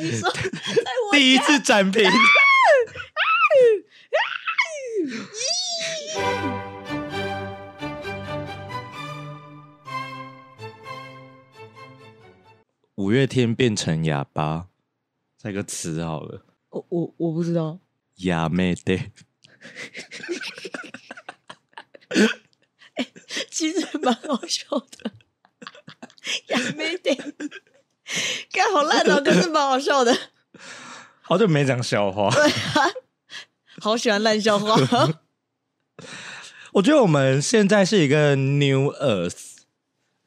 [0.00, 0.32] 你说，
[1.12, 2.02] 第一次展评。
[12.94, 14.68] 五月天变成哑巴，
[15.36, 16.46] 猜个词好了。
[16.70, 17.80] 我我我不知道。
[18.16, 18.94] 哑妹的。
[22.94, 23.06] 哎，
[23.50, 25.12] 其实蛮好笑的。
[26.48, 27.10] 哑妹的，
[28.52, 30.16] 干好烂哦，可是蛮好笑的。
[31.22, 32.30] 好久没讲笑话。
[32.30, 32.90] 对啊，
[33.80, 34.76] 好喜欢烂笑话。
[36.74, 39.50] 我觉得我们现在是一个 New Earth。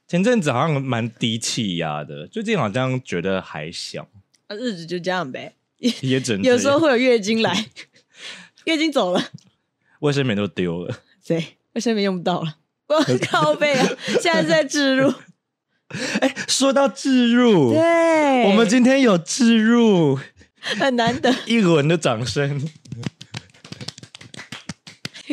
[0.05, 4.07] 前阵子好像蛮低气压的，最近好像觉得还小。
[4.47, 7.65] 啊，日子就这样呗，也整有时候会有月经来，
[8.65, 9.23] 月经走了，
[10.01, 10.95] 卫生棉都丢了，
[11.25, 12.57] 对，卫生棉用不到了，
[12.87, 13.89] 我靠背啊！
[14.21, 15.11] 现在在置入，
[16.21, 20.19] 哎、欸，说到置入，对，我们今天有置入，
[20.59, 22.61] 很难得，一轮的掌声。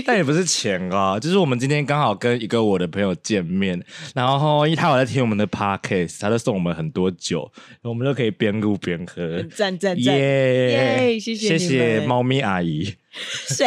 [0.06, 3.78] 但也不是钱啊，就是我们今天刚好跟一个我的朋友见面，
[4.14, 7.50] 然后因为他有在听我们的 podcast，他就送我们很多酒，
[7.82, 11.18] 我们就可以边录边喝，赞赞赞，耶！
[11.20, 12.94] 谢谢谢谢猫咪阿姨。
[13.12, 13.66] 谁？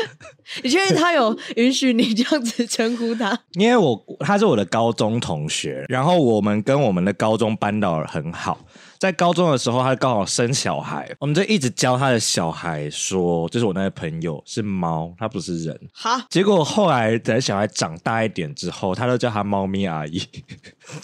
[0.62, 3.38] 你确定他有允许你这样子称呼他？
[3.58, 8.58] 因为我他是我的高中同学，然后我们跟我们的高中班导很好。
[8.98, 15.78] 在高中的时候，他刚好生小孩，我们就一直教他的小孩说，就是我那个朋友是猫，他不是人。
[15.92, 20.18] 好，结果后来等小孩长大一点之后，他都叫他猫咪阿姨，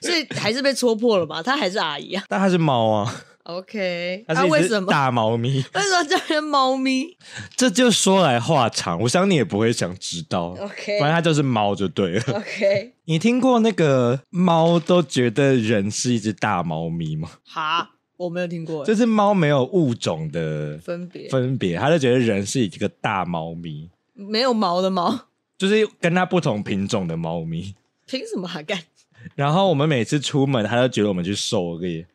[0.00, 1.42] 所以还是被戳破了吧？
[1.42, 3.12] 他还是阿姨啊，但他是猫啊。
[3.44, 5.56] OK，那是为什么大猫咪？
[5.74, 7.14] 为什么叫人猫咪？
[7.54, 10.56] 这就说来话长，我想你也不会想知道。
[10.58, 12.22] OK，反正它就是猫就对了。
[12.28, 17.30] OK， 你听过那个猫都觉得人是一只大猫咪吗？
[17.46, 18.82] 哈，我没有听过。
[18.82, 25.26] 就是猫没有物种的分别，分别，它就觉得人是一个大猫咪，没有毛的猫，
[25.58, 27.74] 就是跟它不同品种的猫咪。
[28.06, 28.78] 凭什么还干？
[29.34, 32.06] 然后我们每次出门，它都觉得我们去狩猎。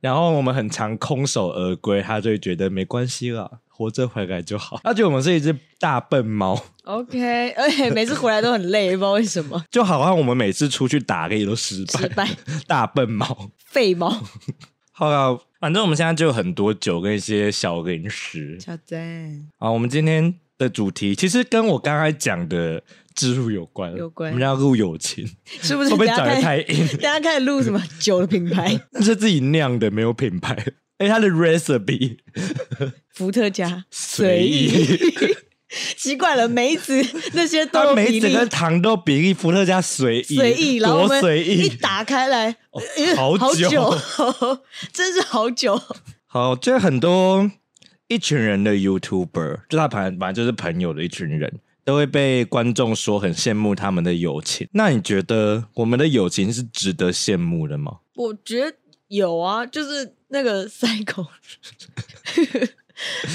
[0.00, 4.80] 然后我们很常空手而归，他就会觉得没关系了，活着回来就好。
[4.82, 6.58] 他觉得我们是一只大笨猫。
[6.84, 9.62] OK，而且每次回来都很累，不知道为什么。
[9.70, 12.00] 就好像我们每次出去打猎都失败。
[12.00, 12.28] 失败。
[12.66, 13.50] 大笨猫。
[13.66, 14.10] 废猫。
[14.92, 18.58] 好了，反正我们现在就有很多酒跟一些小零食。
[18.58, 19.48] 小赞。
[19.58, 22.82] 好，我们今天的主题其实跟我刚才讲的。
[23.14, 24.30] 置入有关，有关。
[24.30, 25.26] 我们要录友情，
[25.62, 25.90] 是不是？
[25.90, 26.86] 会不会长得太硬？
[27.02, 28.80] 大家开始录什么酒的品牌？
[28.92, 30.56] 那是自己酿的，没有品牌。
[30.98, 32.18] 哎，它的 recipe，
[33.14, 34.96] 伏特加随意。
[35.96, 37.00] 奇怪了，梅子
[37.32, 41.66] 那些都梅子跟糖都比例，伏特加随意，随意，然后随意。
[41.66, 42.82] 一打开来，哦、
[43.14, 44.58] 好久，好久
[44.92, 45.80] 真是好久。
[46.26, 47.48] 好，就很多
[48.08, 51.60] 一群人的 YouTuber，就他本来就是朋友的一群人。
[51.84, 54.68] 都会被观众说很羡慕他们的友情。
[54.72, 58.00] 那你觉得我们的友情是值得羡慕的吗？
[58.14, 58.76] 我觉得
[59.08, 61.26] 有啊，就是那个 Cycle，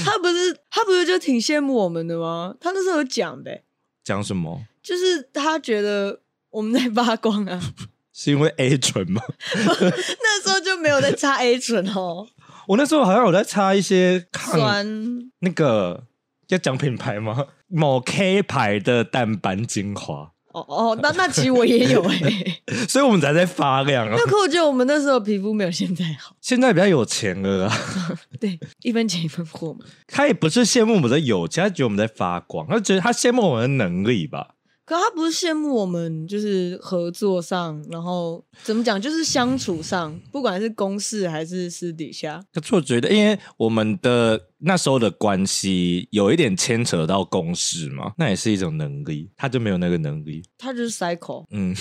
[0.06, 2.56] 他不是他不是就挺羡慕我们的吗？
[2.62, 3.62] 他那时候有讲的，
[4.04, 4.66] 讲什么？
[4.84, 7.60] 就是他觉得我们在发光啊，
[8.14, 9.22] 是因为 A 醇吗？
[9.56, 12.28] 那时候就没有在擦 A 醇哦。
[12.68, 16.04] 我那时候好像有在擦一些抗酸那个。
[16.50, 17.48] 要讲品牌吗？
[17.68, 20.32] 某 K 牌的淡斑精华。
[20.54, 22.16] 哦哦，那那其实我也有哎、
[22.72, 24.16] 欸，所以我们才在发亮啊。
[24.18, 27.78] 那可我觉得我们那时候皮肤没有现在好，现在比较有钱了啊。
[28.40, 29.80] 对，一分钱一分货嘛。
[30.08, 34.55] 他也不是羡慕我们的有钱，他觉得我们在发光，他觉得他羡慕我们的能力吧。
[34.86, 42.44] 可他不是羡慕我们，就是合作上，然后怎么讲，就是相处上，不管是公事还是私底下。
[42.54, 49.32] 可是我觉得，因为我们的那时候的关系有一点牵扯到公事嘛，那也是一种能力。
[49.36, 51.46] 他就没有那个能力，他就是 cycle。
[51.50, 51.76] 嗯，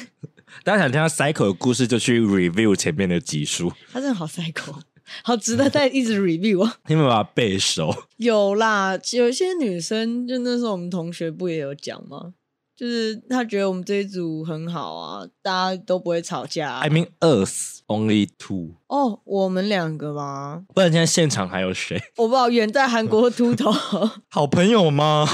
[0.62, 3.72] 大家想听到 cycle 的故事，就去 review 前面的集数。
[3.90, 4.78] 他真的好 cycle，
[5.24, 6.76] 好值得再一直 review 啊！
[6.86, 7.94] 你有没有把它背熟？
[8.18, 12.34] 有啦，有一些女生，就那时候我们同学不也有讲吗？
[12.82, 16.80] 就是他觉得我们这一组很好啊，大家都不会吵架啊。
[16.80, 18.70] I mean us only two。
[18.88, 20.64] 哦，我们两个吗？
[20.74, 21.96] 不然现在现场还有谁？
[22.18, 23.70] 我不知道，远在韩国秃头。
[24.28, 25.24] 好朋友吗？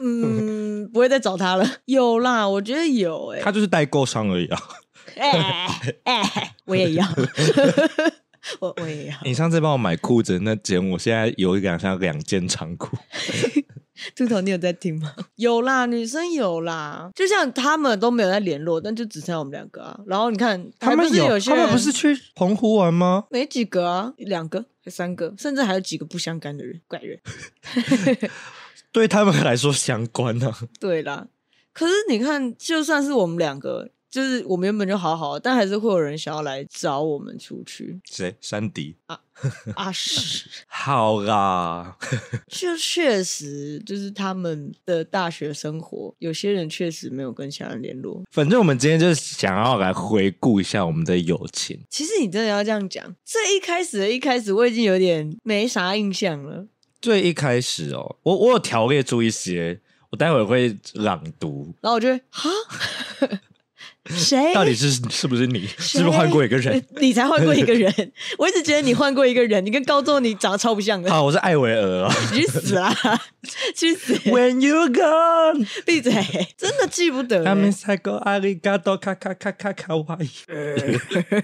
[0.00, 1.68] 嗯，不会再找他了。
[1.84, 3.40] 有啦，我觉得有诶。
[3.44, 4.58] 他就是代购商而已啊。
[5.18, 5.68] 哎
[6.04, 7.06] 哎，我也要。
[8.60, 9.16] 我我也要。
[9.24, 12.96] 你上次帮我买裤子那件，我现在有一两箱两件长裤。
[14.14, 15.14] 秃头，你有在听吗？
[15.36, 19.98] 有啦，女生有啦，就像他们都没有在联络，但就只剩下我们两个啊。
[20.06, 23.24] 然后你看，他们有，有些人他们不是去澎湖玩吗？
[23.30, 27.20] 没几个啊，两个还三个，甚至还有几个不相干的人，怪人。
[28.92, 30.58] 对他们来说相关呢、啊。
[30.78, 31.26] 对啦，
[31.72, 33.90] 可是你看，就算是我们两个。
[34.14, 37.98] 就是我们原本就好好，但还是会有人想要来找我们出去。
[38.04, 38.36] 谁？
[38.40, 39.18] 山迪啊
[39.74, 40.48] 啊是。
[40.68, 41.96] 好啦，
[42.46, 48.22] 就确实就是他们的大学生活，有些人确实没有跟其他人联络。
[48.30, 51.80] 反正我们今天就是想要来回顾一下我们的友情。
[51.90, 56.68] 其实你真的要这样讲，最一开始的一开始，我已经有点没啥印象了。
[57.00, 59.80] 最一开始哦，我我有条列出一些，
[60.10, 62.48] 我待会会朗读，然后我就会哈。
[64.06, 64.52] 谁？
[64.52, 65.66] 到底是是不是你？
[65.78, 66.84] 是不是换过一个人？
[67.00, 67.90] 你才换过一个人。
[68.38, 71.10] 我一直觉得你换过一个人，你跟高中你长得超不像的。
[71.10, 72.08] 好，我是艾薇儿。
[72.32, 72.94] 你去死啊！
[73.74, 76.12] 去死！When you gone，闭嘴！
[76.56, 77.44] 真的记不得。
[77.44, 80.28] 阿米赛哥阿里嘎多卡卡卡卡卡哇伊。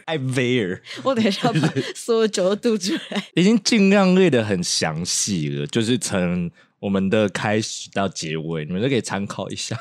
[0.05, 3.25] 艾薇儿，我等一下把所有酒都吐出来。
[3.35, 9.77] 已经尽量列的很详细了，就是从我们的开始到结尾，你们都可以参考一下。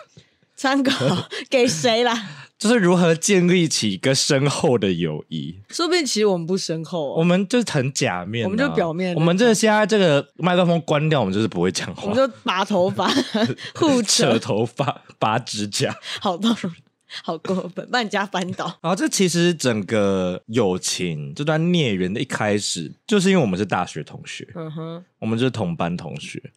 [0.60, 2.22] 参考 给谁啦？
[2.58, 5.58] 就是如何建立起一个深厚的友谊。
[5.70, 9.16] 说不定其实我们不深厚，我们就是很假面，我们就表面。
[9.16, 12.04] 我们这现在这个麦克风关掉，我们就是不会讲话。
[12.04, 13.10] 我们就拔头发、
[13.74, 16.54] 互扯头发、拔指甲，好痛，
[17.24, 18.66] 好过分，把人家翻倒。
[18.82, 26.52] 然后这其实整个友情这段孽缘的一开始，就是因为我们是大学同学，嗯哼，我们就是同班同学。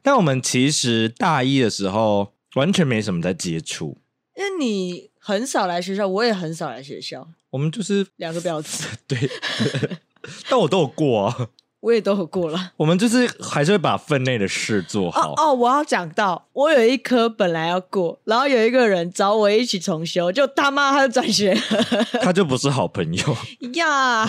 [0.00, 3.98] 但我们其实大一的时候完全没什么在接触，
[4.36, 5.10] 因为你。
[5.20, 7.28] 很少来学校，我也很少来学校。
[7.50, 9.30] 我们就是两个婊子， 对。
[10.48, 11.48] 但我都有过啊，
[11.80, 12.72] 我也都有过了。
[12.78, 15.32] 我们就是还是会把分内的事做好。
[15.32, 21.60] 哦，哦，我要讲到，我有一科本来要过，然后有一个人找我一起重修，就他妈他就转学了，
[22.22, 23.36] 他就不是好朋友
[23.74, 24.24] 呀，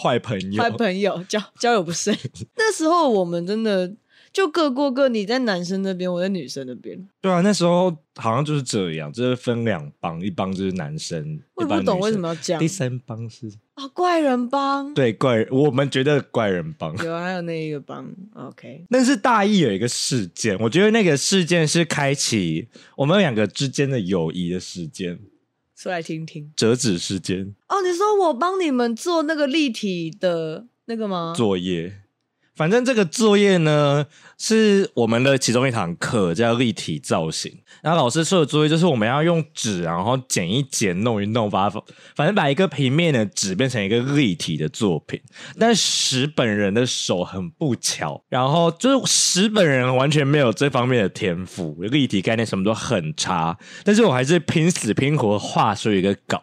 [0.00, 2.16] 坏朋友，坏朋友，交交友不慎。
[2.56, 3.92] 那时候我们真的。
[4.34, 7.08] 就各过各，你在男生那边，我在女生那边。
[7.20, 12.60] 对啊，那时候好像就是这样，就是分两帮，一帮就是男生，我也不懂为什么要这样。
[12.60, 14.92] 第三帮是啊、哦，怪人帮。
[14.92, 16.96] 对，怪人，我们觉得怪人帮。
[17.04, 18.84] 有啊，还有那一个帮，OK。
[18.90, 22.66] 但是大一有一个事件，我觉得那个事件是开启
[22.96, 25.20] 我们两个之间的友谊的事件。
[25.76, 26.50] 说来听听。
[26.56, 27.54] 折纸事件。
[27.68, 31.32] 哦，你说我帮你们做那个立体的那个吗？
[31.36, 32.00] 作业。
[32.54, 34.06] 反正这个作业呢，
[34.38, 37.52] 是我们的其中一堂课，叫立体造型。
[37.82, 41.82] 然后老师说的作业就是我们要用纸，然后剪一剪、弄一弄，把它
[42.14, 45.20] 反正把一个平面的纸变成一个立体的作品。
[45.58, 53.58] 但石本人的手很不巧，然后就是石本人完全没有这方面的天赋，立体概念什么都很差。
[53.82, 56.40] 但是我还是拼死拼活画出一个稿，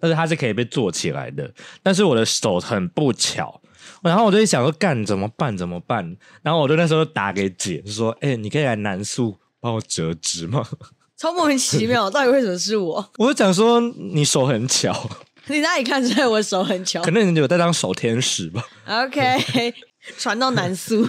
[0.00, 1.52] 但是它是可以被做起来的。
[1.82, 3.60] 但是我的手很不巧。
[4.02, 5.56] 然后我就一想说，干怎么办？
[5.56, 6.16] 怎么办？
[6.42, 10.66] 然后我就那时候打给姐，就说：“哎、欸，你可以来南宿帮我折纸吗？”
[11.16, 13.10] 超莫名其妙，到底为什么是我？
[13.18, 15.08] 我就讲说你手很巧，
[15.46, 17.00] 你哪里看出来我手很巧？
[17.02, 19.72] 可能你有在当手天使吧？OK，
[20.18, 21.08] 传到南宿。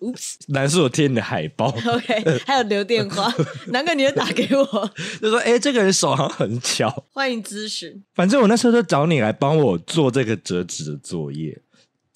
[0.00, 1.68] Oops，南宿有贴你的海报。
[1.68, 3.32] OK，还有留电话，
[3.68, 11.58] 难怪你会打给我，就说：“哎、欸，这个人手好像很巧，欢迎咨询。”反正我那时候就找你来帮我做这个折纸的作业。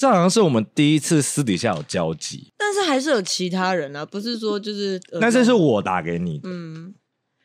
[0.01, 4.99] 这好像是我们第一次私底下有交集，但是还是有其他人啊，不是说就是。
[5.21, 6.49] 但是是我打给你的。
[6.49, 6.95] 嗯，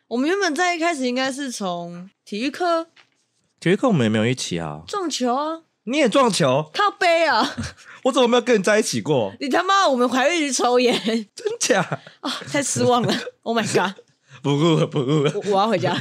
[0.08, 2.88] 我们原本在一开始应该是从体育课，
[3.60, 4.84] 体育课我们也没有一起啊。
[4.88, 6.72] 撞球啊，你也撞球？
[6.74, 7.46] 靠背啊！
[8.06, 9.34] 我怎么没有跟你在一起过？
[9.42, 10.96] 你他妈，我们还会一直抽烟，
[11.36, 11.82] 真假？
[11.82, 14.00] 啊、哦，太失望了！Oh my god！
[14.42, 15.94] 不录了，不录了，我，我要回家。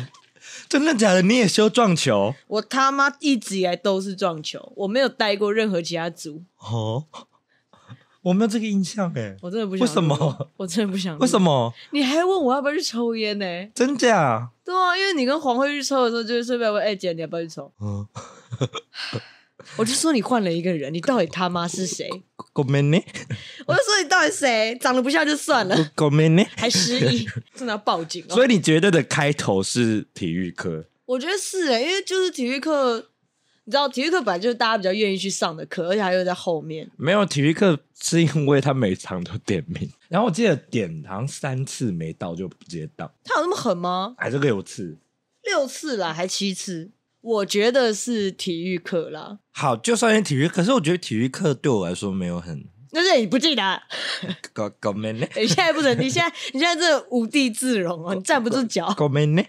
[0.74, 1.22] 真的假的？
[1.22, 2.34] 你也修撞球？
[2.48, 6.42] 我他妈一直以来都是撞球，我没有带过任何其他组。
[6.58, 7.04] 哦，
[8.22, 9.86] 我没有这个印象哎，我真的不想。
[9.86, 10.50] 为什么？
[10.56, 11.16] 我真的不想。
[11.20, 11.72] 为什么？
[11.92, 13.44] 你还问我要不要去抽烟呢？
[13.72, 14.50] 真假？
[14.64, 17.70] 对啊，因为你跟黄慧去抽的时候，就是顺便问哎姐，你要不要去抽？
[17.80, 18.08] 嗯。
[19.76, 22.08] 我就说你换了一个人，你到底他妈是谁？
[22.54, 24.76] 我就说你到底谁？
[24.80, 25.76] 长得不像就算了，
[26.56, 28.34] 还失忆，真的要报警哦。
[28.34, 30.86] 所以你觉得的开头是体育课？
[31.06, 33.10] 我觉得是诶，因为就是体育课，
[33.64, 36.90] 你知道体育课本来就是大家比较愿意去上的课，而且还有在后面。
[36.96, 43.12] 没有体育课是因为他每场都点名，然后我记得点好像三次没到就直接到。
[43.24, 44.14] 他有那么狠吗？
[44.18, 44.96] 还是六次？
[45.42, 46.90] 六次啦，还七次？
[47.24, 49.38] 我觉得是体育课啦。
[49.52, 53.82] 好，就算是体育，可是我觉得体育课对我来说没有很那是你不记得。
[54.52, 55.26] 搞搞咩呢？
[55.34, 58.92] 你现在不能，你现在你现在真的无地自容哦，你站不住脚。
[58.96, 59.42] 搞咩呢？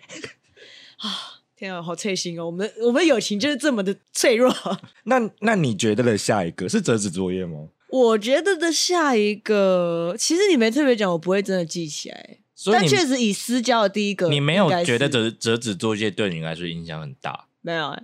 [0.98, 2.46] 啊，天啊，好脆心哦！
[2.46, 4.56] 我们我们友情就是这么的脆弱。
[5.04, 7.68] 那那你觉得的下一个是折纸作业吗？
[7.90, 12.40] 我觉得的下一个，其实你没特别讲，我不会真的记起来。
[12.72, 17.48] 但确实以私交的第一个，你没有觉得折折纸作业对你来说影响很大？
[17.66, 17.98] 没有。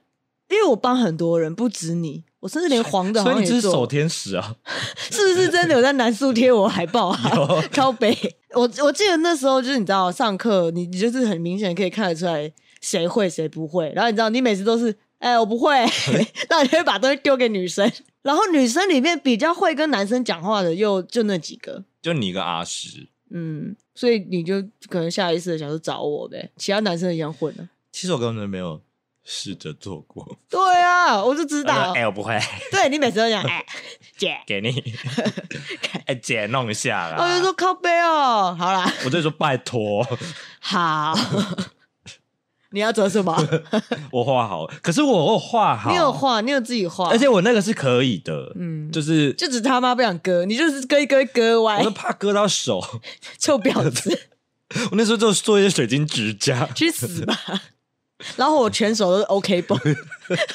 [0.50, 3.50] 因为我帮很多人，不止你，我甚至连黄的好像也做。
[3.50, 4.56] 所以你是守天使啊？
[4.98, 7.20] 是不是真的有在南树贴我海报啊？
[7.72, 8.14] 靠北。
[8.54, 12.52] 我我记得那时候就是你知道上课，你你就是很明显可以看得出来
[12.82, 13.90] 谁会谁不会。
[13.96, 14.90] 然后你知道你每次都是
[15.20, 15.74] 哎、欸、我不会，
[16.50, 17.90] 那你会把东西丢给女生。
[18.22, 23.08] 然后女生里面比较会跟男生讲话的又就那几个，就你跟阿石。
[23.30, 27.70] 嗯，所以你就可能下意识的想说找我呗，其他男生一样混了。
[27.94, 28.82] 其实我根本没有。
[29.24, 31.94] 试着做过， 对啊，我就知道。
[31.94, 32.40] 哎，我不会。
[32.72, 33.66] 对，你每次都讲，哎，
[34.18, 34.84] 姐，给你，
[36.06, 37.18] 哎，姐弄一下啦。
[37.20, 38.92] 我就说靠背哦，好啦。
[39.06, 40.06] 我就说拜托。
[40.60, 41.14] 好，
[42.72, 43.36] 你要做什么？
[44.12, 52.82] 我画好，可是我我画好，你有画，你有自己画，而且我那个是可以的，嗯，就是就只他妈不想割，你就是割一割割歪，我都怕割到手，
[53.38, 54.30] 臭婊子。
[54.90, 57.38] 我那时候就做一些水晶指甲，去死吧。
[58.38, 59.78] 然后我全手都是 OK 绷，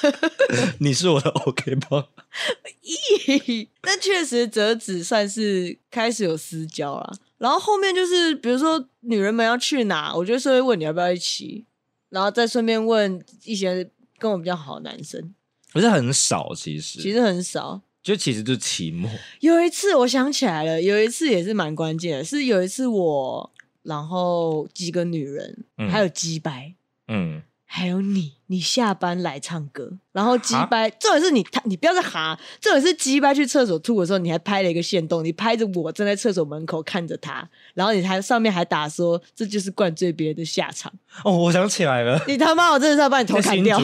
[0.79, 2.05] 你是我的 OK 绷。
[2.83, 7.19] 咦，但确实折纸算是开始有私交了。
[7.39, 11.67] 然后后面就是，比如说女人们要去哪，我就是会问你要不要一起，
[12.11, 15.35] 然后再顺便问一些跟我比较好的男生。
[15.73, 19.11] 不是很少，其实其实很少，就其实就是期末。
[19.41, 26.75] 有一次我想起来了，有一次也是蛮关键的，是有一次我，然后几个女人，嗯、还有鸡白，
[27.09, 27.43] 嗯。
[27.69, 40.93] 还有你，你下班来唱歌，然后鸡掰，这种是你他，你不要再哈，这种是鸡掰去厕所吐的时候，你还拍了一个线动，你拍着我站在厕所门口看着他，然后你还上面还打说这就是灌醉别人的下场。
[41.25, 43.79] 哦，我想起来了，你他妈，我真的是要把你头砍掉，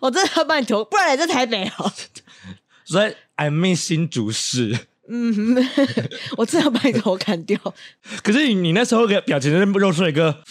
[0.00, 1.92] 我真的要把你头，不然你在台北哦。
[2.86, 4.76] 所以 I mean 新竹市，
[5.08, 5.54] 嗯，
[6.38, 7.58] 我真的要把你头砍掉。
[8.24, 10.42] 可是你你那时候给表情是露出一个，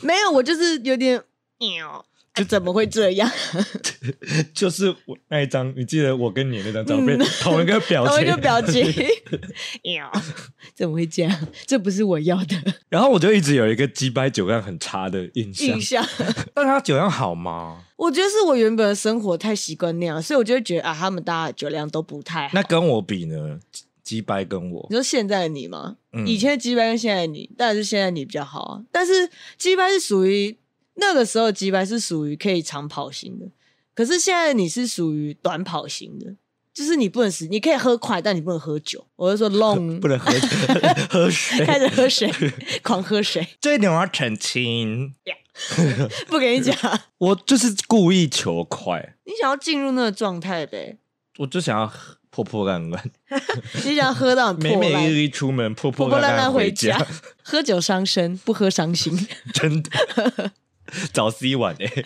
[0.00, 1.20] 没有，我就是有点。
[1.58, 3.30] 喵，就怎么会这样？
[4.52, 8.84] 就是我那一张，你记得我跟你那张照片，嗯、同一个表情，同一个表情。
[9.82, 10.10] 喵，
[10.74, 11.48] 怎么会这样？
[11.66, 12.56] 这不是我要的。
[12.88, 15.68] 然后我就一直有一个鸡掰酒量很差的印象。
[15.68, 16.06] 印象，
[16.52, 17.84] 但他酒量好吗？
[17.96, 22.50] 我觉得是我原本的生活太习惯那样，所以我就会觉得啊，他们大家酒量都不太好。
[22.52, 23.58] 那跟我比呢？
[24.02, 25.96] 鸡掰跟我，你说现在的你吗？
[26.12, 28.82] 嗯、以前的鸡掰跟现在的你，当然是现在你比较好啊。
[28.92, 30.58] 但是鸡掰是属于。
[30.94, 33.46] 那个时候吉白是属于可以长跑型的，
[33.94, 36.34] 可是现在你是属于短跑型的，
[36.72, 39.06] 就是你不能死，你可以喝快，但你不能喝酒。
[39.16, 40.32] 我就说 long 不能喝
[41.08, 42.32] 喝水， 开始喝水，
[42.82, 43.46] 狂喝水。
[43.60, 46.08] 这一点我要澄清，Yeah.
[46.26, 46.76] 不跟你讲，
[47.18, 49.16] 我就是故意求快。
[49.24, 50.98] 你想要进入那个状态呗？
[51.38, 51.92] 我就想要
[52.30, 53.10] 破破烂烂，
[53.84, 57.04] 你想要喝到美美丽丽出门，破破烂烂回家。
[57.42, 59.16] 喝酒伤身，不喝伤心，
[59.52, 59.90] 真的。
[61.12, 62.04] 早 C 晚哎、欸，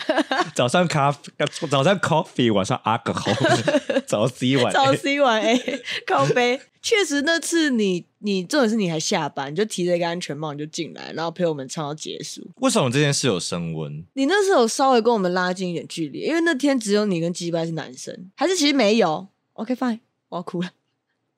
[0.55, 1.33] 早上咖啡，
[1.71, 6.61] 早上 coffee，晚上 alcohol，早 C 晚 A，，早 C 晚 A，，咖啡。
[6.81, 12.41] 确实那次你你重点是你还下班，你就提着一个安全帽你就进来，然后陪我们唱到结束。
[12.61, 14.05] 为什么这件事有升温？
[14.15, 20.71] 你那时候稍微跟我们拉近一点距离，因为那天只有你跟鸡巴是男生，还是其实没有？OK fine，我要哭了。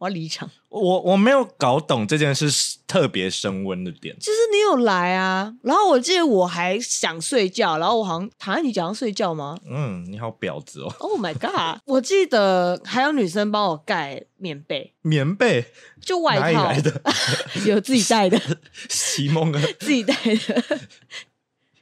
[0.01, 2.49] 我要离场，我我没有搞懂这件事
[2.87, 4.17] 特别升温的点。
[4.19, 9.59] 就是你有来啊，然后我记得我还想睡觉，然后我好像躺在你脚上睡觉吗？
[9.71, 11.83] 嗯，你好婊子哦！Oh my god！
[11.85, 15.67] 我记得还有女生帮我盖棉被，棉被
[16.01, 17.03] 就外套来的，
[17.69, 18.41] 有自己带的，
[18.89, 20.81] 席梦啊，自己带的，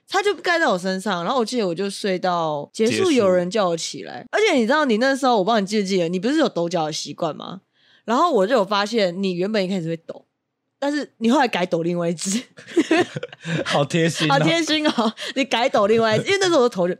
[0.09, 7.61] 他就盖在我身上，然后我记得我就睡到结束，有人叫我起来，而且你知道你那时候我不知道你记不记得，你不是有抖脚的习惯吗？
[8.09, 10.25] 然后我就有发现，你原本一开始会抖，
[10.79, 12.43] 但是你后来改抖另外一只，
[13.67, 15.13] 好贴心，好贴心哦！
[15.37, 16.95] 你改抖另外一只，因为那时候我的头就，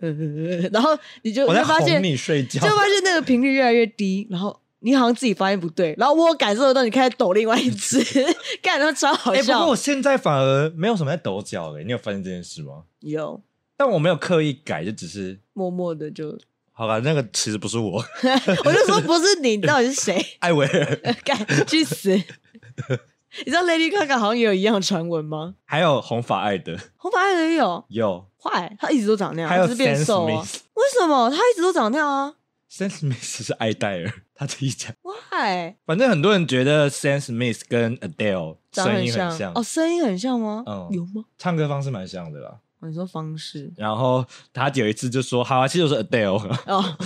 [0.71, 8.05] 然后你就我就发现你睡觉，就发现那个频率越来越低，然后你好像自己发现不对，然后我感受到你开始抖另外一只，
[8.61, 9.55] 干的超好笑。
[9.55, 12.83] 不过我现在反而没有什么在抖脚诶，你有发现这件事吗？
[13.01, 13.41] 有，
[13.79, 16.39] 但我没有刻意改，就只是默默的就。
[16.79, 17.99] 好吧，那个其实不是我，
[18.65, 20.25] 我就说不是你，到底是谁？
[20.39, 22.11] 艾薇儿， 干去死！
[22.15, 25.57] 你知道 Lady Gaga 好像也有一样的传闻吗？
[25.65, 30.47] 还有红发艾德，红发艾德也有，有，坏，他一直都长那样，还有是变瘦啊？
[30.75, 32.35] 为什么他一直都长那样啊
[32.73, 34.93] ？Sam Smith 是艾戴尔，他自己讲。
[35.03, 35.75] Why？
[35.85, 39.53] 反正很多人觉得 Sam Smith 跟 Adele 声音很像。
[39.57, 40.63] 哦，声音很像吗？
[40.65, 41.25] 嗯，有吗？
[41.37, 42.61] 唱歌方式蛮像的啦。
[42.87, 43.73] 你说方式。
[43.77, 46.97] 然后他有一次就说：“好啊，其实我是 Adele。”哦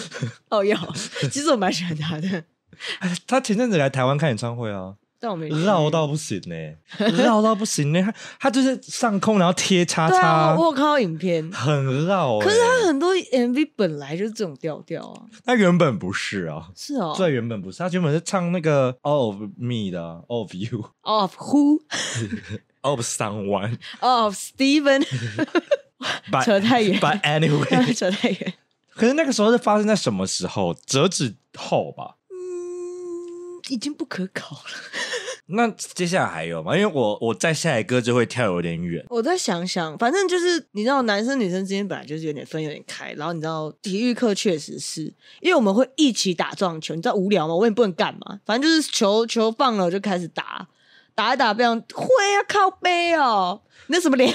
[0.50, 0.76] 哦，有。
[1.30, 2.44] 其实我蛮喜欢他的。
[3.26, 4.96] 他前阵子来台湾看演唱会啊。
[5.64, 6.76] 绕到不行呢、欸，
[7.12, 8.04] 绕到不行呢、欸。
[8.04, 10.18] 他他就是上空，然后贴叉叉。
[10.18, 12.44] 啊、我有看到影片，很绕、欸。
[12.44, 15.22] 可是他很多 MV 本来就是这种调调啊。
[15.44, 17.14] 他原本不是啊，是哦。
[17.16, 21.78] 最原本不是，他原本是唱那个 All of Me 的，All of You，All of Who，All
[22.82, 25.04] of Someone，All of Steven。
[26.44, 27.00] 扯太远。
[27.00, 28.54] But anyway， 扯太远。
[28.94, 30.74] 可是那个时候是发生在什么时候？
[30.86, 32.16] 折纸后吧。
[32.30, 32.36] 嗯
[33.68, 34.62] 已经不可考了。
[35.46, 36.76] 那接下来还有吗？
[36.76, 39.04] 因为我我再下一个就会跳有点远。
[39.08, 43.12] 我再想想，反正就是你知道，男生女生之间本来就是有点分有点开。
[43.12, 45.02] 然后你知道，体育课确实是
[45.40, 46.94] 因为我们会一起打撞球。
[46.94, 47.54] 你知道无聊吗？
[47.54, 48.40] 我也不能干嘛。
[48.44, 50.66] 反正就是球球放了就开始打，
[51.14, 53.62] 打一打不要会啊靠背哦。
[53.88, 54.34] 那什么脸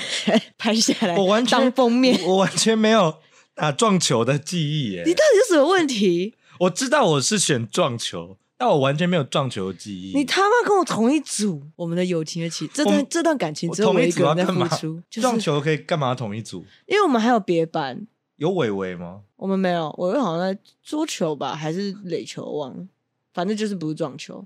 [0.57, 3.15] 拍下来，我完全当封面我，我完全没有
[3.55, 5.03] 打撞球的记忆耶。
[5.05, 6.35] 你到底有什么问题？
[6.61, 8.37] 我知道我是选撞球。
[8.59, 10.17] 但我完全没有撞球的记忆。
[10.17, 14.99] 你他妈跟我同一组，我们的友情的起这段这段感情只有我一个人在付出。
[15.11, 16.65] 撞球可以干嘛同一组？
[16.87, 18.07] 因为我们还有别班。
[18.37, 19.21] 有伟伟吗？
[19.35, 22.43] 我们没有，伟伟好像在桌球吧，还是垒球？
[22.45, 22.87] 忘了，
[23.31, 24.43] 反正就是不是撞球。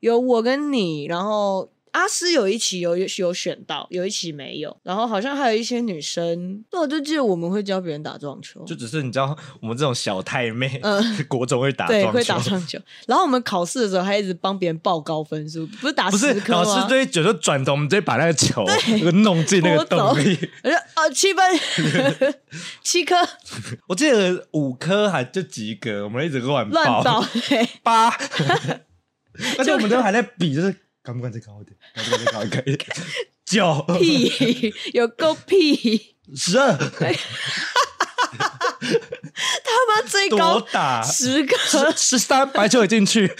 [0.00, 1.71] 有我跟你，然后。
[1.92, 16.10] 阿诗有一期有有选到，有一期没有，然后好像还有一些女生，那我就记得我们会教别人打撞球，就只是你知道我们这种小太妹，嗯，国中会打撞球，对，会打撞球，然后我们考试的时候还一直帮别人报高分数，不是打？
[16.10, 18.64] 不是，老师对就就转头，我们直接把那个球
[19.12, 21.44] 弄进那个洞里，我说哦七分，
[22.82, 23.14] 七颗，
[23.86, 27.22] 我记得五颗还就及格，我们一直乱乱报
[27.82, 28.08] 八
[29.58, 30.74] 而且我们都还在比，就是。
[31.02, 31.76] 敢不敢再高一点？
[31.94, 32.78] 敢不敢再高一点？
[33.44, 36.16] 九屁，有够屁！
[36.34, 36.86] 十二，他
[39.88, 41.56] 妈最高打十个
[41.96, 43.34] 十三，白球也进去。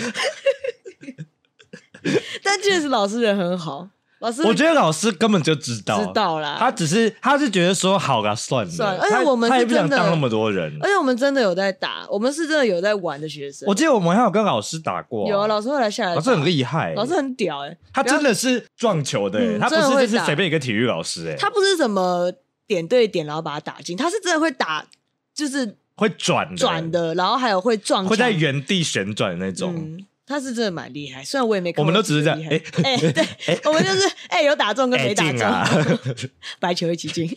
[2.42, 3.88] 但确实老师人很好。
[4.22, 6.56] 老师，我觉得老师根本就知道，知道啦。
[6.56, 9.02] 他只是，他是觉得说好了，算了，算了。
[9.02, 10.72] 而且我们他也不想当那么多人。
[10.80, 13.66] 而且我们真的有在打，我们是真的有在玩的学生。
[13.66, 16.14] 我记得我们还有跟老师打过，有啊，老师会来下来。
[16.14, 22.32] 老师很厉害，老师很屌哎，他真的是撞球的，他不是就是随便一个体育老师哎，他不是什么
[22.68, 24.86] 点对点然后把他打进，他是真的会打，
[25.34, 29.98] 就是会转转的，然后还有会撞，会在原地旋转那种。
[30.32, 31.82] 他是真的蛮厉害，虽然我也没看。
[31.82, 36.18] 我们都只是这样，哎哎、欸，对，欸、我们就是哎、欸，有打中跟没打中，
[36.58, 37.28] 白球一起进。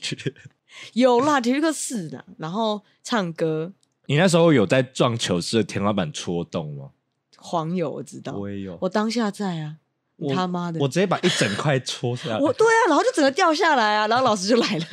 [0.93, 3.73] 有啦，体育课是的，然后唱歌。
[4.07, 6.89] 你那时候有在撞球室的天花板戳洞吗？
[7.37, 9.75] 黄油我知道，我也有，我当下在啊，
[10.17, 12.37] 你他妈的，我直接把一整块戳下来。
[12.37, 14.85] 我对啊，然后就整个掉下来啊，然后老师就来了。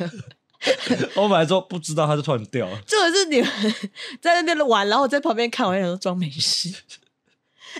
[1.15, 2.79] 我本来说不知道，他就突然掉了。
[2.87, 3.49] 这个是你们
[4.21, 6.73] 在那边玩，然后我在旁边看，我想说装没事。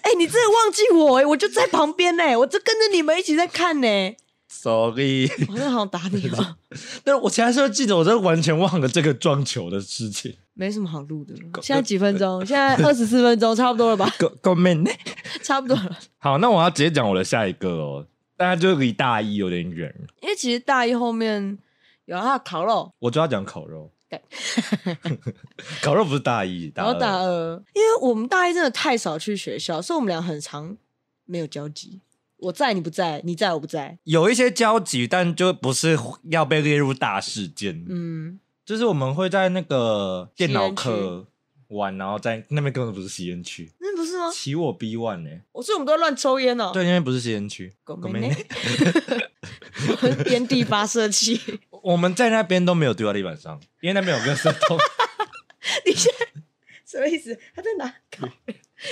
[0.02, 4.18] 哎、欸，你真的忘记我哎、欸，我就在旁边呢、欸，我就跟着你们一起在看呢、欸。
[4.50, 6.58] Sorry，我真的好想打你吧。
[7.04, 10.36] 但是我前在是记得，我真的完全忘了这个撞球的事情。
[10.54, 11.40] 没什么好录的了。
[11.62, 12.46] 现在几分钟？
[12.46, 14.10] 现在二十四分钟，差不多了吧
[14.42, 14.86] ？？Go man
[15.42, 15.98] 差不多了。
[16.20, 18.06] 好，那我要直接讲我的下一个哦。
[18.36, 21.58] 大家就离大一有点远，因为其实大一后面
[22.06, 23.92] 有他的烤肉，我就要讲烤肉。
[25.82, 30.76] 烤肉 不是大一，大二，大二，因为我们大一真的太少去学校，所以我们俩很常
[31.26, 32.02] 没有交集。
[32.38, 35.98] 我在你不在，你在我不在，有一些交集，但就不是
[36.30, 37.86] 要被列入大事件。
[37.88, 41.26] 嗯，就是我们会在那个电脑课
[41.70, 44.30] 玩，然后在那边根本不是吸烟区，那不是吗？
[44.30, 45.30] 起我 B one 呢？
[45.54, 46.72] 我说我们都在乱抽烟哦。
[46.74, 47.72] 对，那边不是吸烟区，
[50.30, 51.40] 烟蒂发射器。
[51.84, 54.78] 我们在那边都没有丢到地板上，因为那边有个垃圾桶。
[55.86, 56.42] 你现在
[56.86, 57.38] 什么意思？
[57.54, 57.94] 他在哪？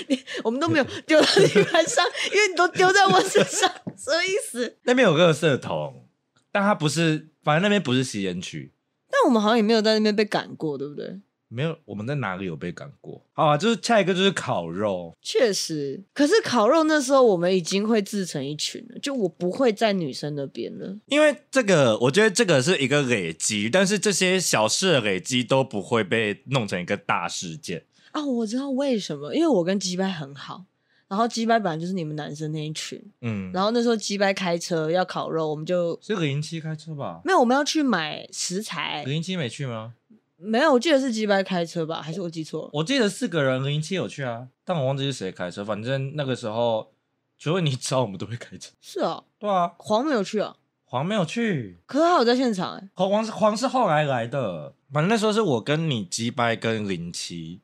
[0.08, 4.78] 你我们都没有丢到地板上，因为你都丢在我身上，什么意思？
[4.84, 6.08] 那边有个垃圾桶，
[6.52, 8.74] 但它不是，反正那边不是吸烟区。
[9.10, 11.20] 但我们好像也没有在那边被赶过，对不对？
[11.54, 13.22] 没有，我们在哪里有被赶过？
[13.34, 15.14] 好啊，就是下一个就是烤肉。
[15.22, 20.98] 确实，可是烤肉那时候我们已经会自成一群了，就我不会在女生那边了。
[21.08, 27.84] 因为这个，我觉得这个是一个累积，但是这些小事的累积都不会被弄成一个大事件
[28.14, 28.26] 啊。
[28.26, 30.64] 我知道为什么，因为我跟鸡掰很好，
[31.10, 37.20] 然后鸡掰本来就是你们男生那一群，嗯，然后那时候鸡掰开车要烤肉，我们就是零七开车吧？
[37.26, 39.04] 没有，我们要去买食材。
[39.04, 39.96] 零七没去吗？
[40.42, 42.02] 没有，我记得是鸡掰开车吧？
[42.02, 42.70] 还是我记错了？
[42.74, 45.64] 我记得四个人零零七有去啊，但我忘记是谁开车。
[45.64, 46.92] 反正那个时候，
[47.38, 48.72] 除了你找我们都会开车。
[48.82, 52.90] 是啊，对啊，黄没有去啊，黄没有去，可是他有在现场哎。
[52.96, 57.62] 黄是黄是后来来的，反正那时候是我跟你鸡掰跟零七，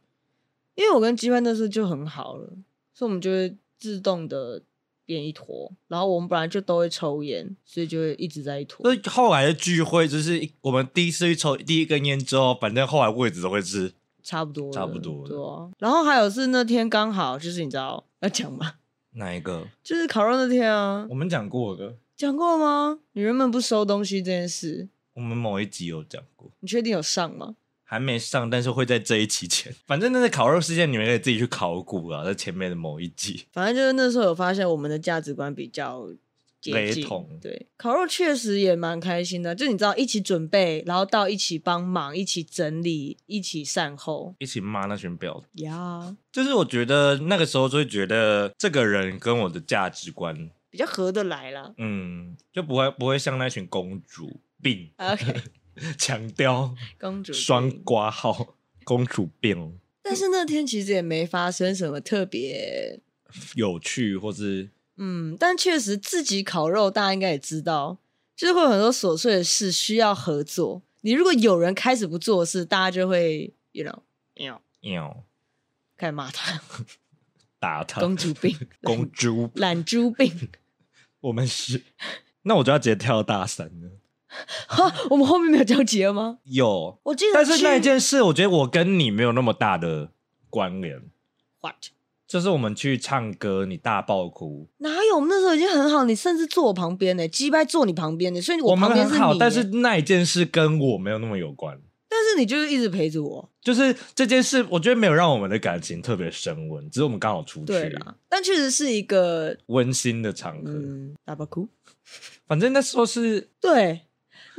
[0.76, 2.48] 因为我跟鸡掰那时候就很好了，
[2.94, 4.62] 所以我们就会自动的。
[5.08, 8.84] 变一坨，然后我们本来就都会抽烟，所以就会一直在一坨。
[8.84, 15.26] 所以后来的聚会就是我们第一次去抽第一根烟之后，反正后来位置都会是差不多，差不多。
[15.26, 18.74] 对啊，然后还有是那天刚好就是你知道要讲吗？
[19.16, 19.66] 哪一个？
[19.82, 21.08] 就是烤肉那天啊。
[21.10, 21.96] 我们讲过的。
[22.16, 23.00] 讲过吗？
[23.14, 26.52] 女人们不收东西这件事，我们某一集有讲过。
[26.60, 27.56] 你确定有上吗？
[27.90, 29.74] 还没上，但是会在这一期前。
[29.86, 33.46] 反正那个烤肉事件，你们可以自己去考古啊，在前面的某一集。
[33.54, 36.06] 反正就是那时候有发现，我们的价值观比较
[36.66, 37.40] 雷同。
[37.42, 45.48] 对，烤肉确实也蛮开心的，就你知道，一起准备，然后到一起帮忙，一起整理，一起善后，一起骂那群婊子。
[45.64, 51.74] 呀，就是我觉得那个时候就会觉得这个人跟我的价值观比较合得来啦。
[51.78, 54.92] 嗯，就不会不会像那群公主病。
[54.98, 55.42] OK。
[55.98, 63.00] 强调公主双挂号公主病，但是那天其实也没发生什么特别
[63.56, 68.00] 有趣，或是嗯，但确实自己烤肉，大家应该也知道，
[68.36, 70.82] 就是会有很多琐碎的事需要合作。
[71.02, 74.00] 你如果有人开始不做事，大家就会，you know，
[74.36, 74.62] 喵。
[74.82, 75.24] 喵，
[75.98, 76.62] 开始骂他，
[77.60, 80.50] 打他，公主病， 公猪懒猪病，
[81.20, 81.84] 我们是，
[82.44, 83.92] 那我就要直接跳到大三了。
[84.68, 86.40] 哈，我们后面没有交集了吗？
[86.44, 87.32] 有，我记得。
[87.34, 90.12] 但是那一件事，我觉得我跟你没有那么大的
[90.50, 91.02] 关联。
[91.62, 91.76] What？
[92.28, 94.68] 就是我们去唱歌，你大爆哭。
[94.80, 95.16] 哪有？
[95.16, 101.80] 我们那时候已经很好，你甚至坐我旁边呢，鸡掰坐你旁边呢，所以我旁边是好，但是那一件事跟我没有那么有关。
[102.10, 107.66] 但是你就是一直陪着我，就是这件事，我觉得没有让我们的感情特别升温，只是我们刚好出去。
[107.66, 110.72] 对啦，但确实是一个温馨的场合。
[110.72, 111.70] 嗯，大爆哭。
[112.48, 114.02] 反正那时候是对。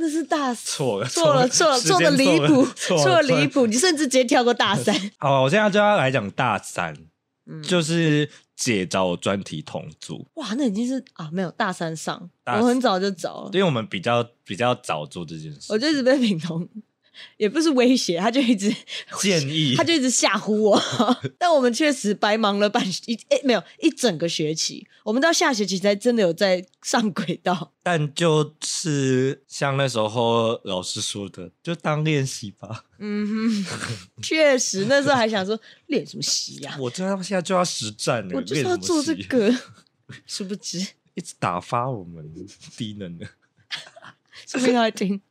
[0.01, 3.67] 那是大错了，错了，错了，错的离谱， 错的离谱！
[3.67, 4.95] 你甚至直接跳过大三。
[5.19, 6.95] 好，我现在就要来讲大三，
[7.45, 10.25] 嗯，就是姐找我专题同组。
[10.35, 16.67] 哇，那已经是啊，没有大三上，我很早就找了，因为我们比较比较早做这件事，我就一直被品同。
[17.37, 18.73] 也不是威胁，他就一直
[19.21, 20.81] 建议，他就一直吓唬我。
[21.37, 27.73] 但我们确实白忙了半一诶、欸，没有一整个学期，我们到下学期才真的有在上轨道。
[27.81, 32.85] 但就是像那时候老师说的，就当练习吧。
[32.99, 33.27] 嗯
[33.65, 33.65] 哼，
[34.21, 36.75] 确实那时候还想说 练什么习呀？
[36.79, 39.53] 我真的现在就要实战了，我就是要做这个，
[40.25, 40.79] 殊不知
[41.15, 42.29] 一直打发我们
[42.77, 43.25] 低能的，
[44.47, 45.21] 说不定他会听。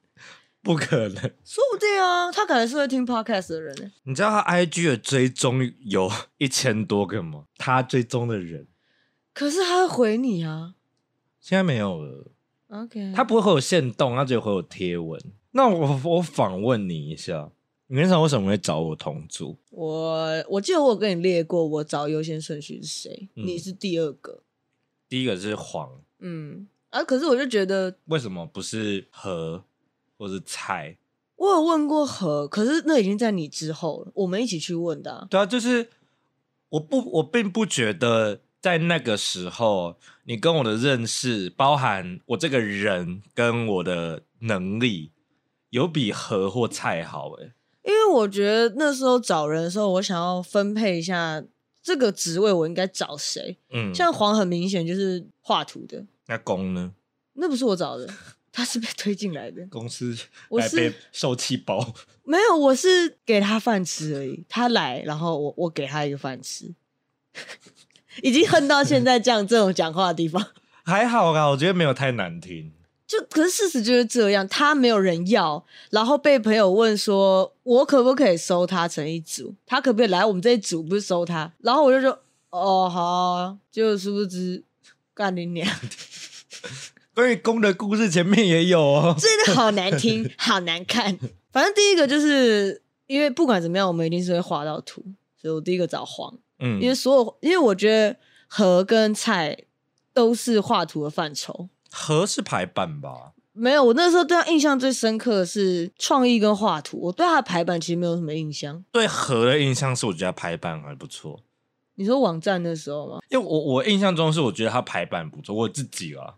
[0.68, 3.90] 不可能，说不定啊，他可能是会听 podcast 的人呢。
[4.02, 7.46] 你知道他 IG 的追踪有一千多个吗？
[7.56, 8.66] 他追踪的人，
[9.32, 10.74] 可是他会回你啊。
[11.40, 12.26] 现在没有了。
[12.66, 15.18] OK，他不会回我限动，他只会回我贴文。
[15.52, 17.50] 那我我访问你一下，
[17.86, 19.56] 你那时候为什么会找我同组？
[19.70, 23.30] 我我记得我有跟你列过，我找优先顺序是谁？
[23.36, 24.42] 嗯，你是第二个，
[25.08, 26.02] 第一个是黄。
[26.18, 29.64] 嗯啊，可是我就觉得为什么不是和？
[30.18, 30.98] 或是菜，
[31.36, 35.26] 我有问过何，可是那已经在你之后了，我们一起去问的啊。
[35.30, 35.88] 对啊，就是
[36.70, 45.12] 我不，我并不觉得在那个时候，你跟我的认识，包含我这个人跟我的能力，
[45.70, 47.52] 有比何或菜好诶。
[47.84, 51.42] 因为我觉得那时候找人的时候，我想要分配一下
[51.80, 53.56] 这个职位，我应该找谁？
[53.70, 56.92] 嗯，像黄很明显就是画图的，那公呢？
[57.34, 58.06] 那不是我找的。
[58.58, 60.18] 他是被推进来的公司，
[60.48, 61.94] 我是受气包，
[62.24, 64.42] 没有，我是给他饭吃而已。
[64.48, 66.74] 他来，然后我我给他一个饭吃，
[68.20, 70.44] 已经恨到现在这样这种讲话的地方，
[70.82, 72.72] 还好啦，我觉得没有太难听。
[73.06, 79.54] 就可是事实就是这样，他没有人要，然后被朋友问说，我可不可以收他成一组？
[79.64, 80.82] 他可不可以来我们这一组？
[80.82, 82.10] 不是收他，然后我就说，
[82.50, 84.64] 哦好啊，就是不知
[85.14, 85.64] 干你娘。
[87.18, 91.18] 关于公的故事前面也有哦，真的好难听， 好难看。
[91.50, 95.04] 反正第一个就是因为不管怎么样，我们一定是会画到图，
[95.36, 96.32] 所以我第一个找黄。
[96.60, 99.64] 嗯，因为所有，因为我觉得和跟菜
[100.14, 101.68] 都是画图的范畴。
[101.90, 103.32] 和是排版吧？
[103.52, 107.00] 没有，我那时候对他印象最深刻的是创意跟画图。
[107.00, 108.84] 我对他的排版其实没有什么印象。
[108.92, 111.40] 对和的印象是我觉得排版还不错。
[111.96, 113.18] 你说网站的时候吗？
[113.28, 116.34] 因为我我印象中是我觉得他排版不错，我自己啊。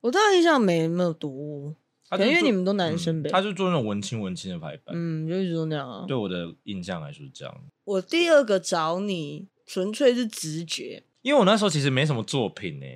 [0.00, 1.74] 我对他印象没那么多，
[2.08, 3.32] 可能因为你们都男生呗、嗯。
[3.32, 6.04] 他就做那种文青文青的排版，嗯，就一直都那样啊。
[6.08, 7.54] 对我的印象来说是这样。
[7.84, 12.86] 我第二个找你，纯粹是直觉，因为我那时候其实没什么作品呢。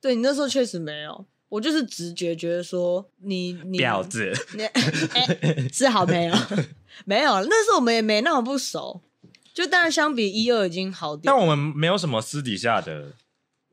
[0.00, 6.34] 对，你那时候确实没有，我就是直觉觉得说你你婊子，你欸、是好朋友，
[7.04, 9.00] 没有，那时候我们也没那么不熟，
[9.52, 13.12] 就当然相比一二已经好点，但我们没有什么私底下的，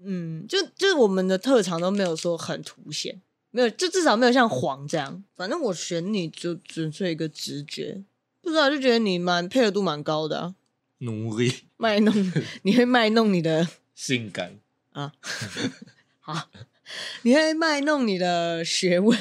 [0.04, 8.04] 嗯，就就是我们的特长都没有说很凸显，没有，就至少没有像黄这样，反正我选你就纯粹一个直觉，
[8.42, 10.56] 不知道就觉得你蛮配合度蛮高的、啊，
[11.00, 12.14] 努力卖弄，
[12.64, 14.60] 你会卖弄你的 性感
[14.92, 15.14] 啊。
[16.22, 16.50] 好，
[17.24, 19.18] 你会卖弄你的学问？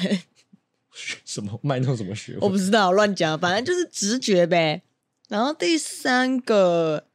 [1.23, 2.41] 什么卖弄什么学问？
[2.41, 4.81] 我不知道，乱讲，反正就是直觉呗。
[5.29, 7.05] 然后第三个，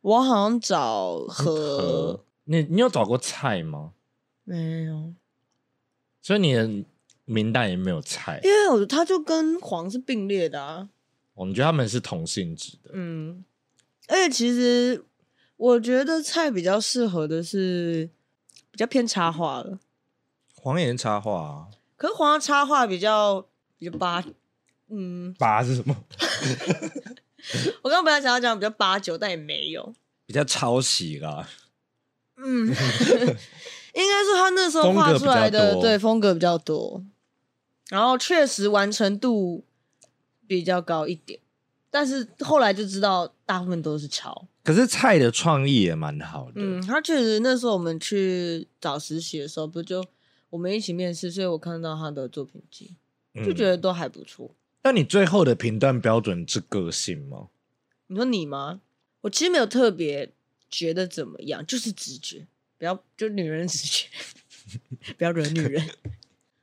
[0.00, 3.92] 我好像找和你，你有找过菜吗？
[4.42, 5.12] 没有，
[6.20, 6.68] 所以你的
[7.24, 10.88] 名单也没有菜，因为我他就跟黄是并列的啊。
[11.34, 12.90] 哦，你觉得他们是同性质的？
[12.94, 13.44] 嗯，
[14.08, 15.04] 而且其实
[15.56, 18.10] 我觉得菜比较适合的是。
[18.68, 19.78] 比较偏插画了，
[20.54, 23.46] 黄颜插画啊，可是黄的插画比较
[23.78, 24.22] 比较八，
[24.90, 25.96] 嗯，八是什么？
[27.80, 29.94] 我刚刚本来想要讲比较八九，但也没有，
[30.26, 31.48] 比较抄袭啦。
[32.36, 37.02] 嗯， 应该是他那时候画出来的对风格比较多，
[37.88, 39.64] 然后确实完成度
[40.46, 41.40] 比较高一点，
[41.90, 44.46] 但是后来就知道大部分都是抄。
[44.62, 46.54] 可是菜的创意也蛮好的。
[46.56, 50.04] 嗯，他确实那时候我们去找实习的时候，不就
[50.50, 52.96] 我们一起面试，所以我看到他的作品集，
[53.44, 54.54] 就觉得都还不错。
[54.82, 57.46] 那、嗯、你最后的评断标准是个性吗？
[58.08, 58.80] 你说你吗？
[59.22, 60.32] 我其实没有特别
[60.70, 62.46] 觉得怎么样，就是直觉，
[62.78, 64.06] 不要就女人直觉，
[65.18, 65.88] 不要惹女人。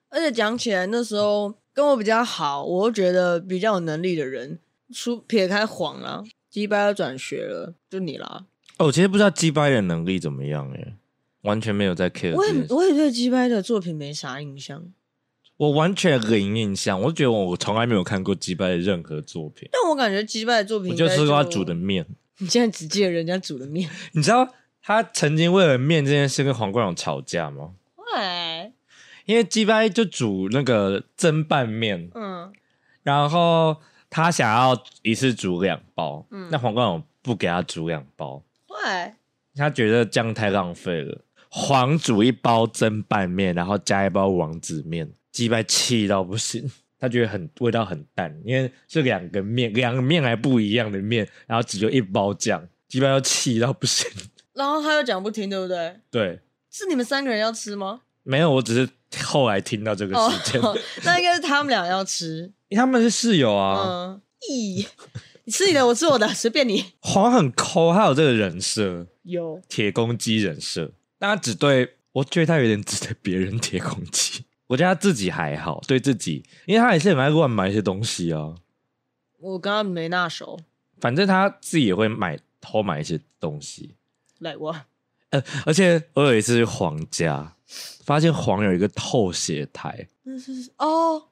[0.10, 4.60] 而且讲起来，那时候跟我比较好，我觉得比较有能力的人，
[4.94, 6.24] 除撇开黄啊。
[6.50, 8.46] 鸡掰要转学了，就你啦。
[8.78, 10.94] 哦，我其实不知道鸡掰的能力怎么样耶，
[11.42, 12.36] 完全没有在 care。
[12.36, 14.94] 我也我也对鸡掰的作品没啥印象，
[15.58, 17.02] 我完全零印象。
[17.02, 19.68] 我觉得我从来没有看过鸡掰的任何作品。
[19.72, 22.06] 但我感觉鸡掰的作品就，我就吃过他煮的面。
[22.44, 23.90] 你现在只记得人家煮的面？
[24.12, 24.48] 你知道
[24.82, 27.72] 他曾经为了面这件事跟黄冠荣吵架吗？
[27.96, 28.74] 对，
[29.26, 32.52] 因为鸡掰就煮那个蒸拌面，嗯，
[33.02, 33.78] 然后。
[34.16, 39.12] 他想要一次煮两包，嗯，那黄冠荣不给他煮两包，对，
[39.56, 41.20] 他觉得这样太浪费了。
[41.50, 46.72] 黄煮一包蒸拌面，然后加一包王子面，鸡掰气到不行，
[47.04, 54.10] 他觉得很味道很淡，因为是两个面，两个面还不一样的面，然后只有一包酱，基本上要气到不行。
[54.56, 55.98] 然后他又讲不听，对不对？
[56.10, 56.40] 对，
[56.72, 58.04] 是你们三个人要吃吗？
[58.24, 58.90] 没有，我只是
[59.22, 62.54] 后来听到这个时间，哦，那应该是他们俩要吃。
[62.70, 64.88] 他们是室友啊，嗯，咦，
[65.44, 66.86] 你吃你的，我吃我的，随便你。
[67.02, 78.56] 黄很抠，他有这个人设，有铁公鸡人设，但他只对我觉得他有点只对别人铁公鸡，我觉得他自己还好，对自己，因为他也是很爱乱买一些东西啊。
[79.40, 80.60] 我刚刚没那熟，
[81.00, 83.94] 反正他自己也会买偷买一些东西，
[84.40, 84.76] 来我，
[85.30, 87.54] 呃，而且我有一次去黄家，
[88.04, 91.26] 发现黄有一个透写台，那是哦。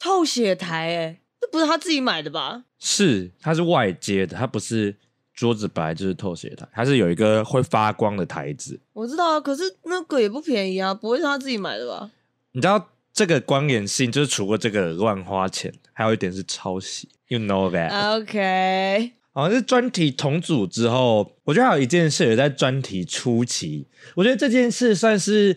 [0.00, 2.64] 透写台哎，这不是他自己买的吧？
[2.80, 4.96] 是，他是外接的，他不是
[5.34, 8.80] 桌子本来就是透写台，他是有一个会发光的台子。
[8.92, 12.10] 我知道啊，可是那个也不便宜啊，不会是他自己买的吧？
[12.52, 18.16] 你知道这个光眼性，就是除了这个乱花钱，还有一点是抄袭，You know that?
[18.16, 19.12] OK。
[19.32, 25.56] 好像是专题同组之后，我觉得还有一件事也在专题初期，我觉得这件事算是。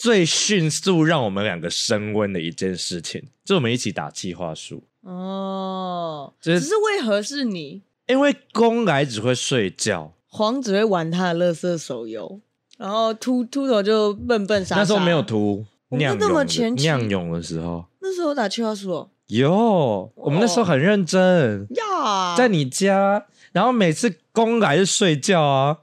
[0.00, 6.32] 最迅速让我们两个升温的一件事情，就我们一起打计划书哦。
[6.40, 7.82] 只是为何是你？
[8.06, 12.40] 因为公来只会睡觉，黄只会玩他的乐色手游，
[12.78, 14.80] 然后秃秃头就笨笨傻傻。
[14.80, 19.10] 那时候没有秃，那那么前期酿勇的时候，那时候打企划书哦。
[19.26, 25.78] 有，我们那时候很认真呀，在你家，然后每次公来就睡觉啊。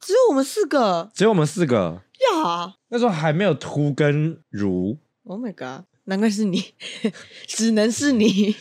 [0.00, 2.02] 只有我们四个，只有我们四个。
[2.32, 6.74] 呀，那时候还没有秃跟如，Oh my god，难怪是你，
[7.46, 8.54] 只能是你。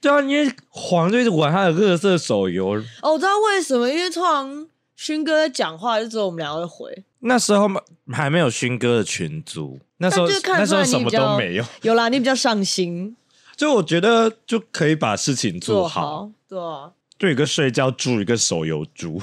[0.00, 2.74] 对啊，因为黄就一直玩他的乐色手游。
[3.02, 7.04] 哦，我知道为什么，因为通常勋哥在讲话，就只有我们两个会回。
[7.20, 7.68] 那时候
[8.12, 11.64] 还没有勋哥的群组，那时候那时候什么都没有。
[11.82, 13.16] 有啦，你比较上心，
[13.54, 16.00] 就我觉得就可以把事情做好。
[16.00, 19.20] 做好对啊，就一个睡觉猪，一个手游猪。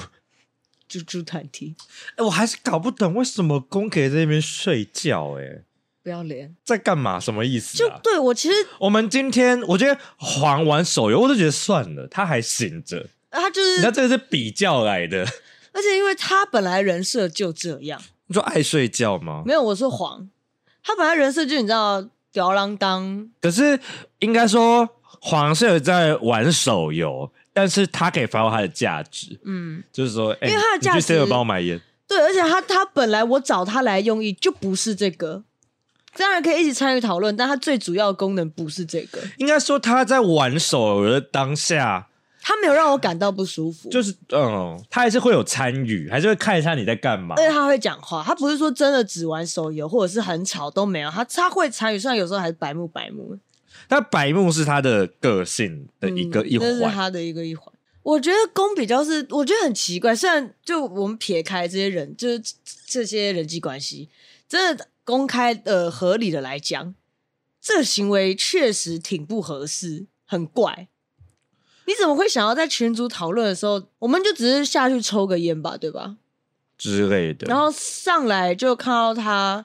[0.86, 1.74] 猪猪团体，
[2.16, 5.62] 哎，我还是搞不懂为什么公可以在那边睡觉，欸，哎，
[6.02, 7.18] 不要脸，在干嘛？
[7.18, 7.88] 什么意思、啊？
[7.88, 15.26] 就对我其实，我们今天我觉得黄玩手游，我都觉得算了，他还醒着，他就是，你知道这个是比较来的，
[15.74, 19.42] 而且因为他本来人设就这样，你说爱睡觉吗？
[19.44, 20.30] 没有，我说黄，
[20.82, 23.78] 他本来人设就你知道吊儿郎当，可是
[24.20, 24.88] 应该说
[25.20, 31.78] 黄是有在玩手游，但是他可以发挥他的价值，嗯，就是说，因为他的价值，谁帮我买烟？
[32.08, 35.42] 对，而且他他本来我找他来用意就不是这个。
[36.16, 39.18] 当然可以一起参与讨论，但它最主要的功能不是这个。
[39.36, 42.06] 应该说他在玩手游的当下，
[42.46, 43.88] 他没有让我感到不舒服。
[43.88, 47.34] 就是嗯，他还是会有参与，还是会看一下你在干嘛。
[47.38, 53.38] 而且他会讲话，他不是说真的只玩手游或者是很吵都没有，他他会参与，虽然有时候还是白目白目。
[53.88, 57.72] 他白目是他的个性的一个一环，这是他的一个一环。
[58.02, 60.14] 我觉得公比较是，我觉得很奇怪。
[60.14, 62.42] 虽然就我们撇开这些人，就是
[62.86, 64.08] 这些人际关系，
[64.48, 64.88] 真的。
[65.06, 66.94] 公开的、合理的来讲，
[67.60, 70.88] 这个行为确实挺不合适，很怪。
[71.86, 76.16] 你怎么会想要在群组讨论的时候，我们就只是下去抽个烟吧，对吧？
[76.76, 77.46] 之类的。
[77.46, 79.64] 然后上来就看到他，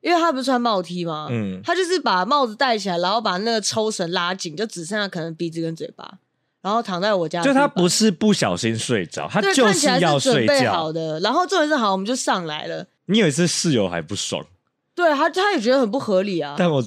[0.00, 1.28] 因为他不是穿帽 T 吗？
[1.30, 6.18] 嗯，他就是把帽子戴起来，然后把那个抽绳拉紧，就只剩下可能鼻子跟嘴巴，
[6.60, 7.42] 然后躺在我家。
[7.42, 10.72] 就他不是不小心睡着，他就是要睡觉。
[10.72, 12.86] 好的，然后重点是好，我们就上来了。
[13.06, 14.44] 你有一次室友还不爽。
[14.92, 16.56] 对他，他也觉得很不合理啊。
[16.58, 16.84] 但我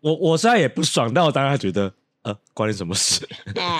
[0.00, 1.92] 我我虽然也不爽，但我当然觉得，
[2.28, 3.26] 呃，关你什么事？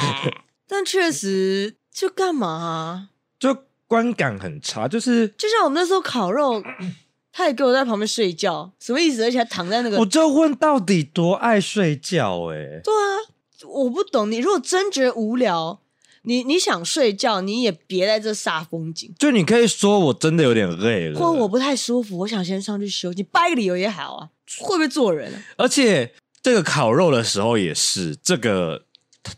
[0.66, 3.08] 但确实，就干嘛啊？
[3.38, 6.62] 就观感很差，就是就像我们那时候烤肉，
[7.30, 9.22] 他也给我在旁边睡觉，什么意思？
[9.24, 9.98] 而且还躺在那个……
[9.98, 12.46] 我就问，到底多爱睡觉？
[12.52, 13.28] 哎，对啊，
[13.66, 14.30] 我不懂。
[14.30, 15.80] 你如果真觉得无聊。
[16.22, 19.14] 你你想睡觉，你也别在这煞风景。
[19.18, 24.28] 就你可以说我真的有点累了，或我不太舒服，我想先上去休息，掰个理由也好啊。
[24.60, 25.42] 会不会做人啊？
[25.56, 28.84] 而且这个烤肉的时候也是，这个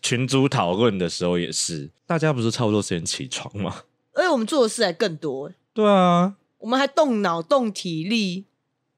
[0.02, 3.82] 群组讨论的时候也是，大家不是差不多时间起床吗？
[4.12, 5.50] 而且我们做的事还更多。
[5.72, 8.44] 对啊，我们还动脑、动体力，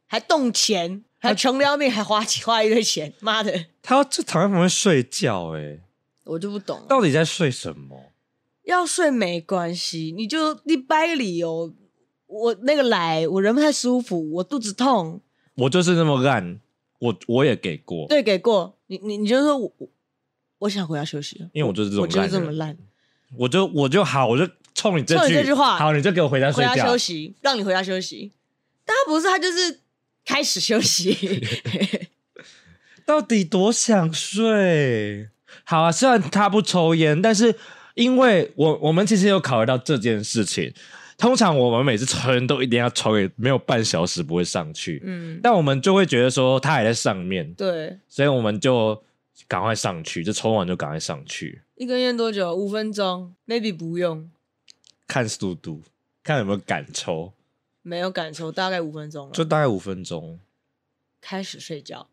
[0.07, 3.13] 还动钱，还穷的要命，还花花一堆钱。
[3.21, 5.81] 妈的，他要就躺在旁边睡觉，哎。
[6.25, 8.13] 我就不懂，到底在睡什么？
[8.65, 11.75] 要睡没关系，你就你掰个理由。
[12.29, 15.21] 我那个来，我人不太舒服，我肚子痛。
[15.57, 16.61] 我就是那么烂，
[17.03, 18.79] 我我也给过，对，给过。
[18.87, 19.73] 你你你就说我，
[20.59, 22.79] 我想回家休息了，因为我就是这种，我就是这么烂。
[23.37, 28.31] 我就我就好，我就冲你这句，这句话，好，你就给我回家睡觉，回家休息，让你回家休息。
[28.85, 29.81] 但他不是，他就是
[30.25, 31.45] 开始休息。
[33.05, 35.29] 到底多想睡？
[35.65, 37.57] 好啊，虽然他不抽烟，但是
[37.95, 40.73] 因为我我们其实有考虑到这件事情。
[41.23, 49.01] 通常我们每次抽烟都一定要抽给没有半小时不会上去，嗯，但我们就会觉得说他还在上面，对，所以我们就
[49.47, 51.63] 赶快上去，就抽完就赶快上去。
[51.77, 52.53] 一根烟多久？
[52.53, 54.33] 五分钟？Maybe 不用，
[55.07, 55.83] 看速度，
[56.25, 57.33] 看有没有敢抽。
[57.83, 60.41] 没有敢抽，大概五分钟，就大概五分钟，
[61.21, 62.09] 开始睡觉。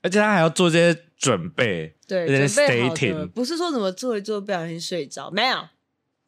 [0.00, 5.68] 而且他还要做这些准备，对，准备好的，不是说怎么做一做不小心睡着，没有，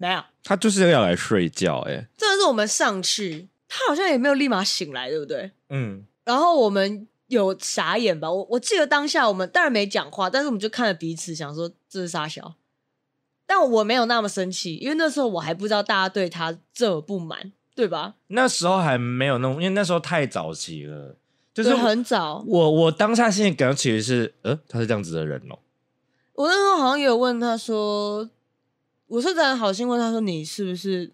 [0.03, 5.53] 没有，他就是要来睡觉，哎，真的是我们上去，他好像也没有立马醒来，对不对？
[5.69, 8.29] 嗯，然后我们有傻眼吧？
[8.29, 12.57] 我我记得当下我们当然没讲话，但是我们就看着彼此，想说这是杀小，
[13.47, 18.17] 但我没有那么生气，因为那时候我还不知道大家对他这么不满，对吧？
[18.27, 21.17] 那时候还没有那么，因为那时候太早期了。
[21.55, 25.59] 就是很早，我我当下心里感觉其实是，呃，他是这样子的人哦。
[26.33, 28.29] 我那时候好像也有问他说，
[29.13, 31.11] 我是在好心问他说，你是不是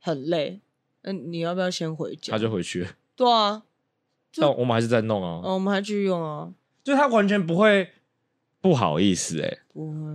[0.00, 0.60] 很累？
[1.02, 2.32] 嗯，你要不要先回家？
[2.32, 2.84] 他就回去。
[3.14, 3.62] 对啊，
[4.34, 5.40] 但我们还是在弄啊。
[5.44, 6.52] 哦，我们还继续用啊。
[6.82, 7.90] 就他完全不会
[8.60, 10.10] 不好意思哎，不会。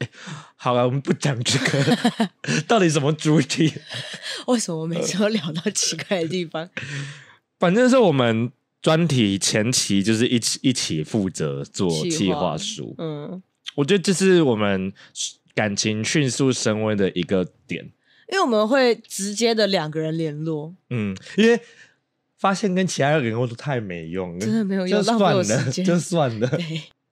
[0.00, 0.10] 哎，
[0.56, 1.98] 好了，我们不讲这个，
[2.68, 3.72] 到底什么主题？
[4.46, 6.68] 为什么每次都聊到奇怪的地方？
[7.58, 8.52] 反正是我们。
[8.82, 13.40] 专题前期就是一起一起负责做企划书，嗯，
[13.76, 14.92] 我觉得这是我们
[15.54, 17.84] 感情迅速升温的一个点，
[18.30, 21.60] 因为我们会直接的两个人联络，嗯，因为
[22.38, 26.58] 发现跟其他人联络都太没用，真的没有用，就算了，就算了。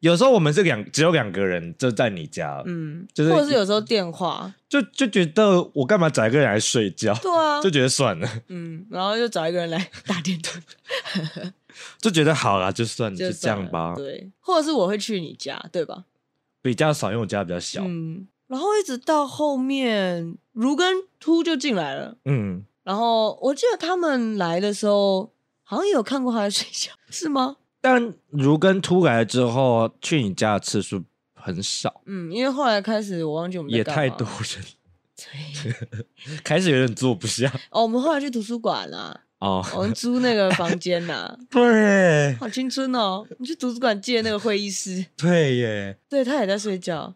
[0.00, 7.12] 有时候我们是两，只有两个人就在你家，嗯，就是或者是有时候电话，就就觉得我干嘛找一个人来睡觉？
[7.16, 11.52] 对啊， 就觉得算了，嗯，然后就找一个人来打电动，
[12.00, 13.94] 就觉得好了，就算就这样吧。
[13.94, 16.04] 对，或者是我会去你家，对吧？
[16.62, 17.82] 比较少，因为我家比较小。
[17.84, 25.32] 嗯，然后一直到后面，如跟秃就进来了，嗯，然后我记得他们来的时候。
[25.62, 27.56] 好像也有看过他在睡觉，是吗？
[27.80, 32.02] 但如跟秃来了之后，去你家的次数很少。
[32.06, 34.64] 嗯，因为后来开始我忘记我们也太多人，
[35.14, 35.72] 对，
[36.42, 37.48] 开始有点坐不下。
[37.70, 39.20] 哦，我们后来去图书馆了。
[39.40, 41.36] 哦，我们租那个房间呐。
[41.50, 43.26] 对，好青春哦！
[43.38, 45.04] 你去图书馆借那个会议室。
[45.16, 45.98] 对耶。
[46.08, 47.14] 对，他也在睡觉。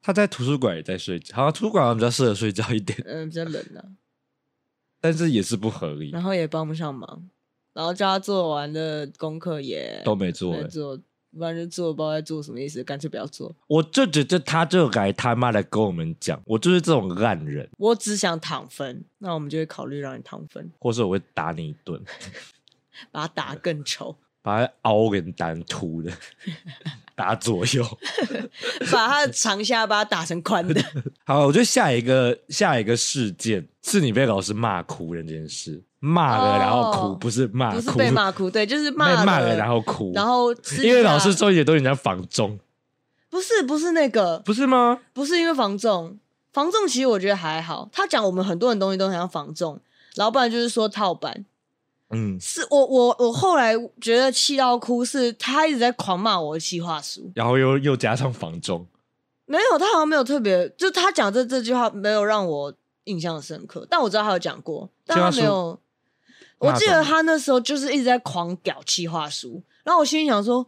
[0.00, 2.98] 他在图书馆也在睡觉，好像图书馆比较适合睡觉一点。
[3.06, 3.84] 嗯，比较冷啊。
[5.00, 6.10] 但是也是不合理。
[6.10, 7.28] 然后也帮不上忙，
[7.74, 10.98] 然后叫他做完的功课也都没做，没做。
[11.36, 13.54] 不然就做，不知道在做什么意思，干脆不要做。
[13.66, 17.68] 我就觉得他就该他妈的跟我们讲，我就是这种烂人。
[17.76, 22.02] 我只想躺分，那我们就会考虑让你躺分，或是我会打你一顿，
[23.12, 26.10] 把他打更丑，把他凹给单凸的，
[27.14, 27.84] 打左右，
[28.90, 30.82] 把他的长下巴打成宽的。
[31.26, 35.82] 好，我觉得下一个下一个事件是你被老师骂哭的这件事。
[36.00, 42.56] 骂了然后哭，哦、不是骂哭，不是被骂哭，对，就是骂骂了然后哭，然后因为老师说也都人家房仲，
[43.28, 45.00] 不是不是那个，不是吗？
[45.12, 46.16] 不是因为防重，
[46.52, 49.80] 防重其实我觉得还好，他讲我们很多人东西都很像房仲，
[50.14, 51.44] 然后不然就是说套版，
[52.10, 58.86] 嗯，是我我我后来觉得气到哭，是他一直在狂骂我的企划书，然后又又加上房中，
[59.46, 62.72] 没有，他好像没有特别，就他讲这这句话没有让我
[63.04, 65.76] 印象深刻，但我知道他有讲过，但他没有。
[66.58, 70.66] 我记得他那时候就是一直在狂屌企划书，然后我心里想说，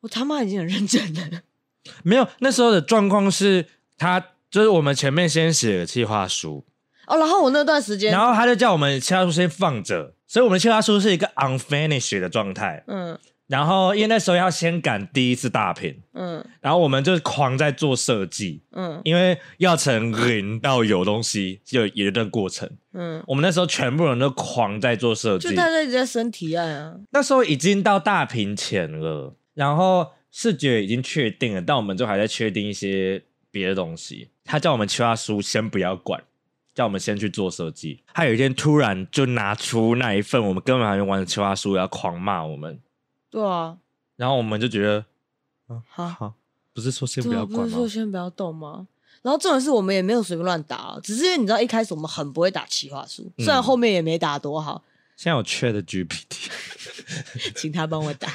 [0.00, 1.42] 我他妈已经很认真了。
[2.02, 3.66] 没有，那时候的状况是
[3.96, 4.18] 他
[4.50, 6.64] 就是我们前面先写了企划书
[7.06, 12.84] 哦，然后我那段时间，然后他就叫我们企划书先放着，所以我们企划书是一个 unfinished 的状态。
[12.86, 13.18] 嗯。
[13.48, 26.96] 然后，因为那时候要先赶第一次大品，嗯，然后我们就是狂在做设计，嗯，因为要从零到有东西，就有一段过程，嗯，我们那时候全部人都狂在做设计，就大家一直在升提案啊。
[27.10, 34.28] 那时候已经到大屏前了，然后视觉已经确定了，但我们就还在确定一些别的东西。
[34.44, 36.22] 他叫我们企划书先不要管，
[36.74, 38.02] 叫我们先去做设计。
[38.12, 42.78] 他有一天突然就拿出那一份我们根本还没完的企划书，要狂骂我们。
[43.30, 43.78] 对啊，
[44.16, 45.04] 然后我们就觉得，
[45.66, 46.34] 啊，好，好，
[46.72, 47.64] 不是说先不要管吗？
[47.64, 48.86] 不是说先不要动吗？
[49.22, 54.84] 然后重点是我们也没有随便乱打，只是因为你知道一开始我们很不会打企划书，虽然后面也没打多好。
[55.16, 56.48] 现在有 ChatGPT，
[57.56, 58.32] 请他帮我打。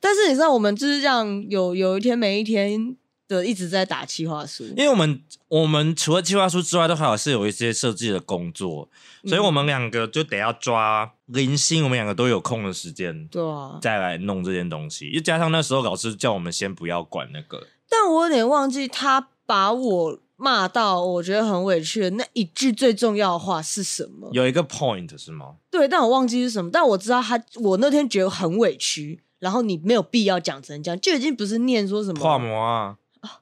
[0.00, 2.96] 但是你知道，我们就是这样，有有一天每一天。
[3.32, 8.88] 就一直在打企划书，因为我们我们除了计划书之外，都还有是有一些设计的工作，
[9.22, 15.10] 嗯、所以我们两个就得要抓零星，我们两个都有空的时间，对啊，再来弄这件东西。
[15.10, 24.28] 又加上那时候老师叫我们先不要管那个，但我有点忘记他把我骂到我觉得很委屈的那一句最重要的话是什么？
[24.32, 25.54] 有一个 point 是吗？
[25.70, 26.70] 对，但我忘记是什么。
[26.70, 32.96] 但我知道他，我那天觉得很委屈，然后你没有必要讲成这样，就已经不是念说什么画膜啊。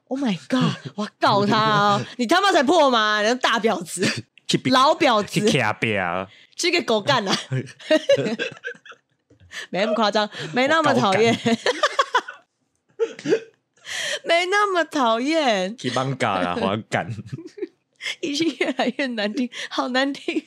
[0.07, 0.75] Oh my god！
[0.95, 2.01] 我要告他哦！
[2.17, 3.21] 你他妈才破吗？
[3.21, 4.05] 你大婊子，
[4.71, 5.39] 老婊子，
[6.55, 7.35] 去给狗干了！
[9.71, 11.37] 没那么夸张，没那么讨厌，
[14.23, 15.75] 没那么讨厌。
[15.77, 17.09] 去帮干了，我要干！
[18.19, 20.45] 已经越来越难听，好难听。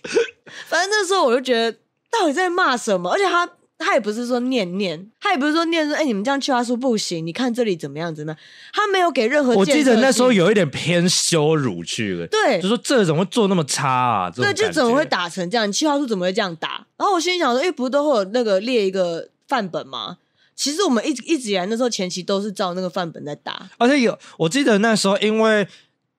[0.67, 1.79] 反正那时候我就觉得，
[2.11, 3.11] 到底在骂什么？
[3.11, 3.49] 而且他。
[3.85, 8.39] 他也不是说念念，他也不是说念说，哎、欸，你们这样企划书不行，你看这里怎么样怎么样？
[8.73, 9.55] 他没有给任何。
[9.55, 14.31] 我记得那时候有一点偏羞辱去了，对，就说这怎么会做那么差啊？
[14.31, 15.69] 对，就怎么会打成这样？
[15.69, 16.87] 你企划书怎么会这样打？
[16.97, 20.17] 然后我心里想说，哎、欸，不是都会有那个列一个范本吗？
[20.57, 25.67] 其实我们一直一直以来那时候前期都是照那个范本在打，而且有我记得那时候因为。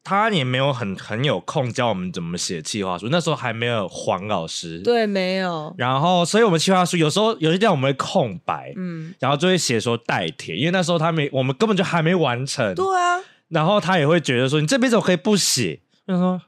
[0.05, 5.73] 他也没有很很有空教我们怎么写企划书，那时候还没有黄老师，对，没有。
[5.79, 13.19] 然后，所以我们企划书有时候有些地方我们会空白，嗯，然后就会写说代填，因为那时候他没，我们根本就还没完成，对啊。
[13.47, 16.39] 然后他也会觉得说，你这辈子我可以不写，就说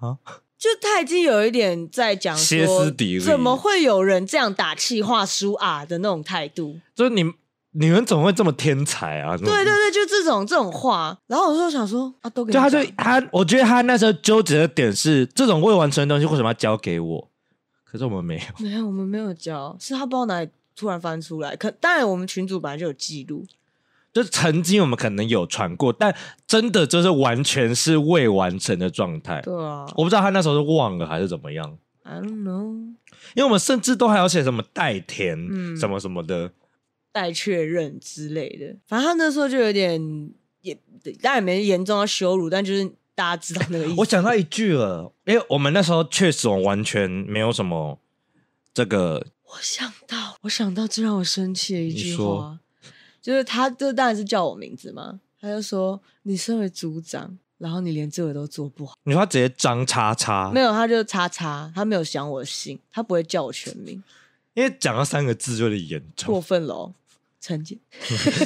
[0.00, 0.18] 啊，
[0.58, 7.32] 就他已经有一点在讲歇斯底里，怎么会有人这样打企划书啊的那种态度，就是你。
[7.78, 9.36] 你们怎么会这么天才啊？
[9.36, 11.16] 对对对，就这种这种话。
[11.28, 17.28] 然后我就想说啊，都给就他就他，我觉得他那时候纠结的点是，这种未完成的东西为什么要交给我？
[17.84, 21.54] 可是我们没有，没有，我们没有交，是他不知道哪里突然翻出来。
[21.54, 23.46] 可当然，我们群主本来就有记录，
[24.12, 26.14] 就是曾经我们可能有传过，但
[26.46, 29.40] 真的就是完全是未完成的状态。
[29.42, 31.78] 对啊，我不知道他那时候是忘了还是怎么样。
[32.02, 32.74] I don't know，
[33.34, 36.50] 因为我们甚至都还要写什么代填，嗯，什么什么的。
[37.12, 40.00] 待确认之类的，反正他那时候就有点
[40.60, 40.74] 也，
[41.22, 42.84] 当然也没严重到羞辱，但就是
[43.14, 43.94] 大家知道那个意思。
[43.98, 47.98] 我想到一句了，因为我们那时候确实我完全没有什么
[48.74, 52.58] 这个，我想到，我想到最让我生气的一句话，
[53.20, 55.20] 就是他，这当然是叫我名字嘛。
[55.40, 64.02] 他就说：“你身为组长，然后你连这个都做不好。”你说他直接张叉叉，没有，他就叉叉，他没有想我的姓，他不会叫我全名，
[64.58, 66.92] 因为讲到三个字就有点严重，过分了哦。
[67.40, 67.78] 陈姐，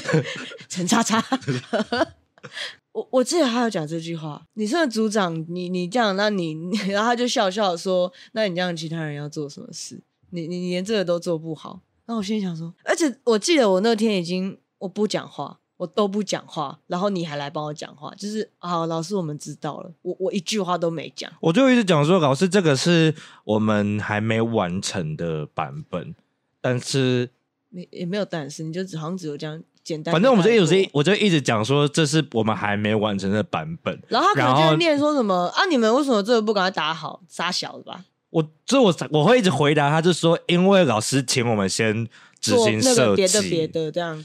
[0.68, 1.24] 陈叉叉。
[2.92, 6.52] 我我记得他有讲这句话：“你身为组长，你你这样，那你，
[6.92, 10.02] 然后他就笑笑说：‘那你这样，其他人要做什么事？
[10.28, 19.90] 你你连这个都做不好。’那我心里想说，而且我记得我那天已经我不讲话。”我都不讲话，然后你还来帮我讲话，就是好，老师，我们知道了。
[20.02, 23.12] 我我一句话都没讲，我就一直讲说，老师，这个是
[23.42, 26.14] 我们还没完成的版本，
[26.60, 27.30] 但是
[27.68, 30.12] 没也没有但是，你就只好像只有这样简单。
[30.12, 34.00] 反正我们就一直我就一直讲说，这是我们还没完成的版本。
[34.06, 35.64] 然后他可能就会念说什么啊？
[35.64, 37.20] 你们为什么这个不赶快打好？
[37.28, 38.04] 杀小的吧？
[38.30, 42.06] 我这我我会一直回答他，就说因为老师请我们先
[42.40, 44.24] 执行设计，别的别的这样。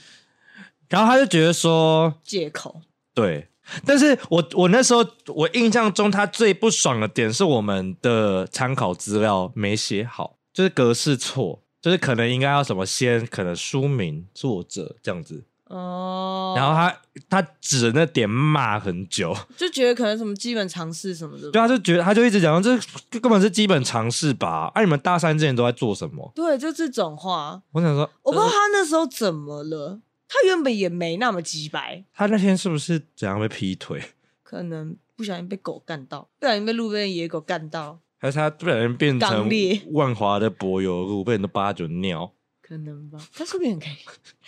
[0.89, 2.81] 然后他就觉得说借口，
[3.13, 3.49] 对，
[3.85, 15.43] 但是我我那时候我印象中他最不爽的点是我们的参考资料没写好，就是格式错，就是可能应该要什么先可能书名作者这样子。
[15.65, 16.97] 哦，然后他
[17.29, 22.79] 他指着那点骂很久，就觉得可能什么基本常识什么的，对，他就觉得他就一直讲这
[23.19, 26.31] 根本是基本常识吧，啊，你们大三之前都在做什么？
[26.33, 29.99] 对，就这种话，我想说，我不知道他那时候怎么了。
[30.27, 34.01] 他原本也没那么鸡白，他那天是不是怎样被劈腿？
[34.43, 39.49] 可能不小心被狗干到，不小心被路边野狗干到，还是他不小心变成
[39.91, 42.33] 万华的柏油路，被人都八九尿？
[42.61, 43.99] 可能吧，他是不是很开心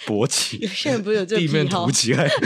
[0.06, 0.58] 勃起？
[0.60, 2.28] 有些人不是有这个地面凸起来？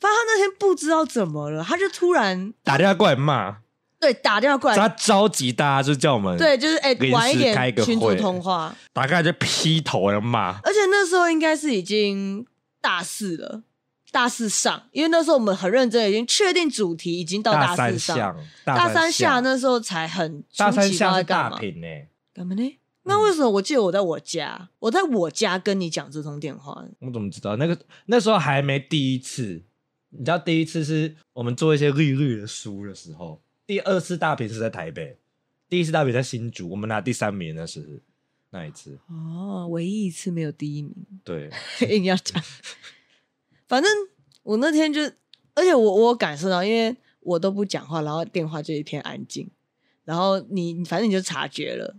[0.00, 3.58] 反正他那天不知道怎么了，他就突然打电话过来骂。
[4.00, 10.58] 对，打电话过来，他召集大家就叫我们，对，就是哎，晚一点开个群组通话，打开就劈头要骂。
[10.62, 12.46] 而且那时候应该是已经
[12.80, 13.62] 大四了，
[14.10, 18.34] 大四上，因为那时候我们很认真，已经确定主题，已经到大四上，
[18.64, 21.60] 大三下那时候才很大三下在干嘛？
[22.32, 22.78] 干嘛呢？
[23.02, 26.82] 那为什么我记得我在我家，我在我家跟你讲这通电话？
[27.00, 27.56] 我怎么知道？
[27.56, 29.62] 那个那时候还没第一次，
[30.08, 33.42] 你知道第一次是我们做一些绿绿的书的时候。
[33.70, 35.16] 第二次大评是在台北，
[35.68, 38.02] 第一次大评在新竹，我们拿第三名那是
[38.50, 40.92] 那一次哦，唯一一次没有第一名。
[41.22, 41.48] 对，
[41.88, 42.42] 硬要讲。
[43.68, 43.88] 反正
[44.42, 45.00] 我那天就，
[45.54, 49.48] 而且我我感受到，因为我都不讲话，然后电话就一片安静，
[50.04, 51.94] 然后你反正你就察觉了，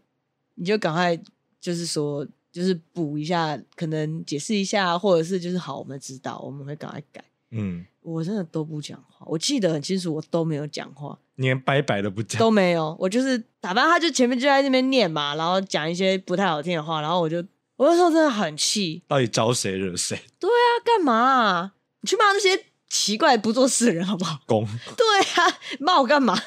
[0.55, 1.17] 你就赶快
[1.61, 7.23] 就是说，就是补一下，可能解释一下，或者是就是好，我们知道，我们会赶快改。
[7.51, 11.17] 嗯，我真的都不讲话，我记得很清楚，我都没有讲话。
[11.41, 12.95] 连拜拜都不讲，都没有。
[12.99, 17.37] 我就是打扮，他就前面就在那边念嘛，然后讲一些不太好听的话，然后我就
[17.77, 19.01] 我那时候真的很气。
[19.07, 20.15] 到底招谁惹谁？
[20.39, 21.71] 对啊，干嘛啊？
[22.01, 24.39] 你去骂那些奇怪不做事的人好不好？
[24.45, 24.65] 公。
[24.95, 25.05] 对
[25.43, 26.37] 啊，骂我干嘛？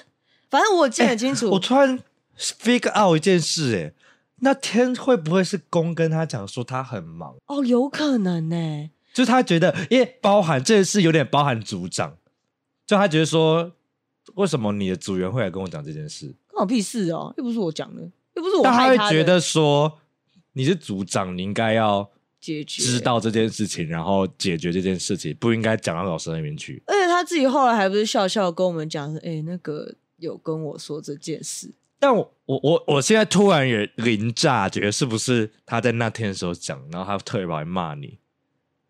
[0.50, 1.46] 反正我记得很清楚。
[1.46, 1.98] 欸，我突然
[2.38, 3.92] figure out 一件事，哎，
[4.40, 7.34] 那天会不会是公跟他讲说他很忙？
[7.46, 8.90] 哦，有可能呢，欸。
[9.12, 12.16] 就是他觉得，因为包含这件事有点包含组长，
[12.86, 13.72] 就他觉得说。
[14.34, 16.34] 为什么你的组员会来跟我讲这件事？
[16.48, 17.32] 关我屁事哦！
[17.36, 18.02] 又不是我讲的，
[18.34, 20.00] 又不是我害他他会觉得说
[20.54, 22.08] 你是组长，你应该要
[22.40, 26.82] 解决知道这件事情，然后解决这件事情，不应该讲到老师那边去。
[26.86, 38.18] 而且他自己后来还不是笑笑跟我们讲说：“哎、欸，那个有跟我说这件事。”但我我我我现在突然也临炸，觉得是不是他在那天的时候讲，然后他特别跑来骂你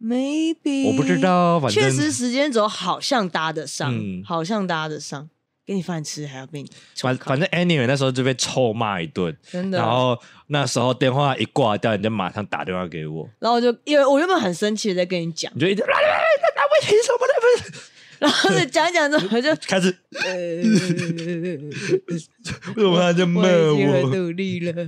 [0.04, 5.28] ？Maybe 我不知道，反正确实时间轴好像搭得上，嗯、好像搭得上。
[5.66, 9.78] 给你饭吃还要被你反反正 anyway 那时候就被臭骂一顿，真的。
[9.78, 10.14] 然后
[10.48, 13.26] 那时候电话一挂掉，你就马上打电话给我。
[13.38, 17.72] 然后我就因为我原本很生气的在跟你讲，你就一直来来来，那那问题什么的不是？
[18.18, 20.62] 然后就讲一讲之后就开始，为
[22.18, 22.28] 什
[22.76, 23.46] 么 他就骂我？
[24.14, 24.84] 努力了。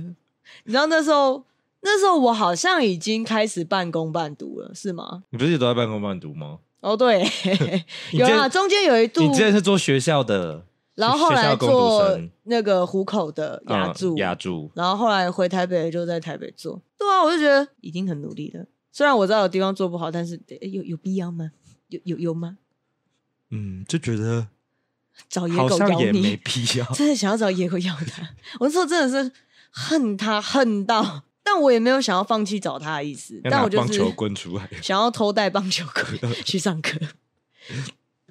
[0.63, 1.43] 你知道那时候
[1.89, 5.23] 那时候我好像已经开始半工半读了，是吗？
[5.29, 6.59] 你不是也都在半工半读吗？
[6.81, 7.25] 哦，对，
[8.11, 10.65] 有啊，中间有一度，你之前是做学校的，
[10.95, 16.81] 然后后来做那个湖口的牙助，牙助，然后后来回台北就在台北做。
[16.97, 18.65] 对啊，我就觉得已经很努力了。
[18.91, 21.51] 虽然我知道有地方做不好，但是有有必要吗？
[21.89, 22.57] 有有有吗？
[23.49, 24.47] 嗯，就觉得
[25.29, 28.27] 找野狗咬你也没必要， 真的想要找野狗咬他。
[28.59, 29.31] 我那时候真的是
[29.71, 31.23] 恨他恨到。
[31.57, 33.99] 但我也没有想要放弃找他的意思，但我就是
[34.83, 36.99] 想要偷带棒球棍 去上课，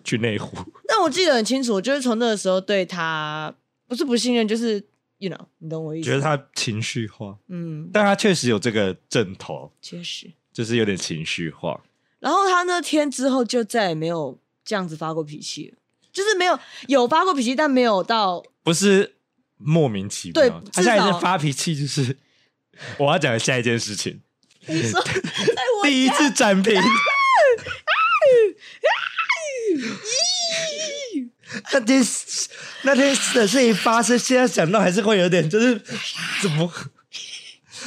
[0.04, 0.56] 去内湖。
[0.86, 3.52] 但我记得很清楚，我就是从那个时候对他
[3.88, 4.80] 不是不信任，就是
[5.18, 6.04] ，you know，你懂我意思？
[6.08, 11.80] 觉得他情绪化，嗯，但他确实有这个阵头，确实就是有点情绪化。
[12.20, 15.78] 然后他那天之后就再也没有这样子发过脾气了，
[16.12, 16.56] 就是没有
[16.86, 19.16] 有发过脾气，但没有到不是
[19.56, 20.34] 莫名其妙。
[20.34, 22.16] 对，他现在发脾气就是
[22.98, 24.20] 我要讲的下一件事情。
[24.66, 25.02] 你说
[25.84, 26.74] 第一次展评。
[31.72, 32.04] 那天
[32.82, 35.80] 那天的事情发生，现在想到还是会有点，就是
[36.42, 36.70] 怎么？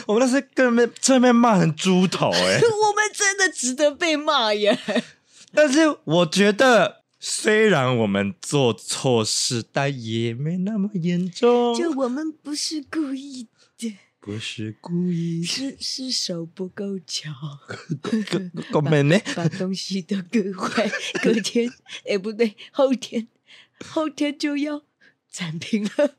[0.07, 2.61] 我们那是跟那边正面骂成猪头哎、 欸！
[2.61, 4.79] 我们真的值得被骂耶！
[5.53, 11.75] 但是我觉得，虽然我们做错事，但也没那么严重。
[11.75, 13.49] 就我们不是故意的，
[14.20, 17.32] 不是故意，是是手不够巧，
[18.72, 19.17] 够没呢？
[19.36, 20.89] 把东西都割坏，
[21.24, 21.72] 隔天
[22.07, 23.28] 哎不对，后天。
[23.82, 24.82] 后天就要
[25.32, 26.15] 展平了，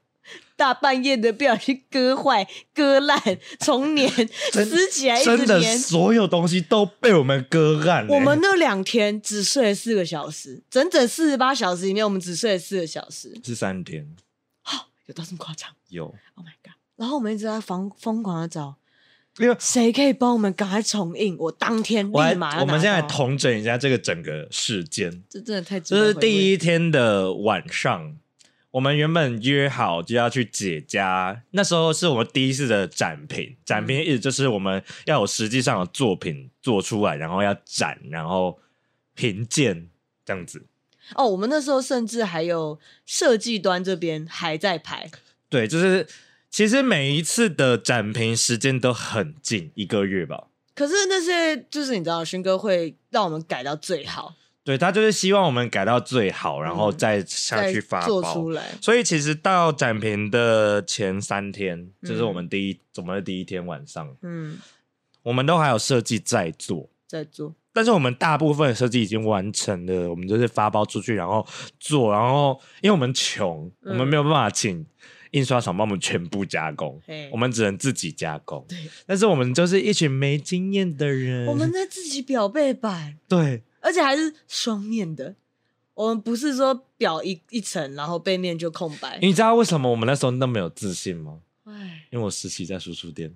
[0.56, 3.20] 大半夜的不小心割坏、割烂、
[3.58, 4.08] 重粘、
[4.50, 8.08] 撕起来一直粘，真的所有东西都被我们割烂。
[8.08, 13.38] 我们那两天只睡了四个小时，整整四十八小时里面，我们只睡了四个小时。
[13.44, 14.08] 是三天？
[14.64, 15.70] 哦，有到这么夸张？
[15.90, 16.06] 有。
[16.36, 16.52] Oh my！
[17.00, 18.76] 然后我们一直在疯疯狂的找，
[19.38, 21.34] 因为谁可以帮我们赶快重印？
[21.38, 22.60] 我当天立马。
[22.60, 25.80] 我们现在统整一下这个整个事件，这真的太……
[25.80, 28.14] 这是第一天的晚上。
[28.72, 33.56] 我们原本约好就要去姐家，那时候是我们第一次的展评。
[33.64, 38.60] 展评意思就是我们要有实际上的作品做出来，然后要展，然后
[39.14, 39.88] 评鉴
[40.26, 40.66] 这样子。
[41.16, 45.10] 哦，我们那时候甚至还有设计端这边还在排。
[45.48, 46.06] 对，就是
[46.50, 50.48] 其实每一次的展评时间都很近，一个月吧。
[50.74, 54.34] 可是那些就是你知道，勋哥会让我们改到最好。
[54.62, 58.74] 对，他就是希望我们改到最好，然后再下去发包、嗯、出来。
[58.80, 64.58] 所以其实到展评的前三天，这、就是我们第一，我们的第一天晚上，嗯，
[65.22, 67.54] 我们都还有设计在做，在做。
[67.72, 71.46] 但是我们大部分的设计已经完成了，我们就是发包出去，然后
[71.78, 74.84] 做，然后因为我们穷，嗯、我们没有办法请
[75.32, 77.00] 印刷厂帮我们全部加工，
[77.30, 78.64] 我们只能自己加工。
[78.68, 83.62] 对，但是我们就是一群没经验的人，我们在自己表背板，对。
[83.82, 85.34] 而且还是双面的，
[85.94, 89.18] 我们不是说表一一层，然后背面就空白。
[89.22, 91.38] 你知道为什么我们那时候那么有自信吗？
[91.64, 93.30] 唉，因为我实习在书书店。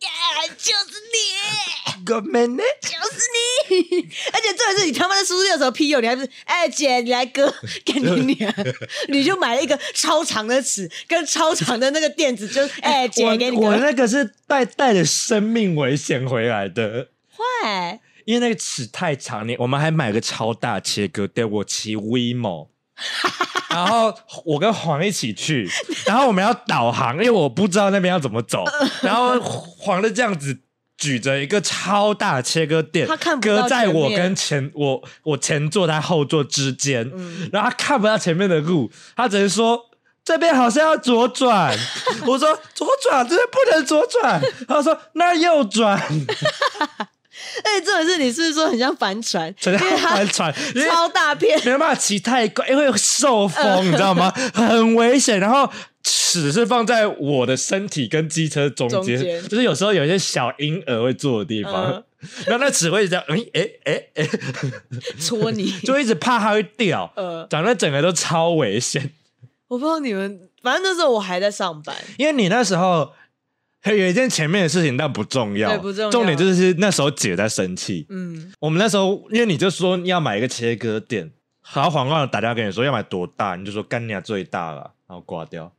[0.00, 0.08] 耶，
[0.56, 3.39] 就是你，Good man，就是你。
[4.32, 6.28] 而且重点是你他妈在书书店的时候批友，你还不是？
[6.44, 7.52] 哎、欸，姐，你来割，
[7.84, 8.52] 给你娘，
[9.08, 13.66] 你就买了一个超长的尺跟超长的那个垫子，就 哎、欸，姐给你割。
[13.66, 17.08] 我那个是带带着生命危险回来的。
[17.36, 18.00] 坏。
[18.26, 22.68] 因为那个尺太长，你我们还买个超大切割对，我骑 WeMo，
[23.70, 24.14] 然后
[24.44, 25.68] 我跟黄一起去，
[26.06, 28.64] 然后我们要导航，因为我不知道那边要怎么走，
[29.02, 30.60] 然后黄的这样子
[31.00, 39.86] 举着一个超大的切割垫，他看隔在我跟前我我前座他后座之间，嗯、然后他看不到前面的路，他只是说
[40.22, 41.74] 这边好像要左转，
[42.26, 45.98] 我说左转，这边不能左转，他说那右转。
[47.64, 49.54] 哎、欸，这种事你是不是说很像帆船？
[49.62, 50.54] 很像帆船，
[50.86, 54.30] 超大片，没办法骑太快，因为会受风，呃、你知道吗？
[54.52, 55.40] 很危险。
[55.40, 55.70] 然后
[56.30, 59.18] 尺是放在我的身体跟机车中间，
[59.48, 62.04] 就是有时候有一些小婴儿会坐的地方，呃、
[62.46, 64.28] 然 后那尺会这样，哎哎哎哎，
[65.18, 67.12] 戳你， 就一直怕它会掉。
[67.16, 69.10] 呃，长得整个都超危险。
[69.68, 73.12] 我不知道你们，反正那时候我还在上班，因为你那时候。
[73.82, 75.74] 还有一件前面的事情，但不重要。
[75.78, 76.10] 不重要。
[76.10, 78.04] 重点就是那时候姐在生气。
[78.10, 81.32] 嗯，我们那时候，因为你就说你要买一个切割垫，
[81.74, 85.72] 然后黄冠打电话跟你说要买多大，你就说干你娘最大了，然后挂掉。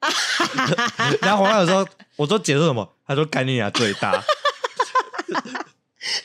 [1.22, 4.12] 然后黄光说：“我说姐说什么？”他说：“干你娘最大。”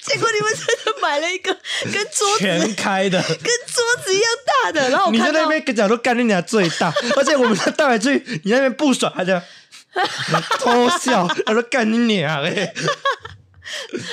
[0.01, 1.53] 结果你们真的买了一个
[1.91, 4.29] 跟桌子全开的，跟桌子一样
[4.63, 4.89] 大的。
[4.89, 9.41] 然后我你在那边跟讲说干你娘最大，而且我们带回去，你那边不爽，他就。
[10.57, 12.73] 偷笑，他说干你娘嘞！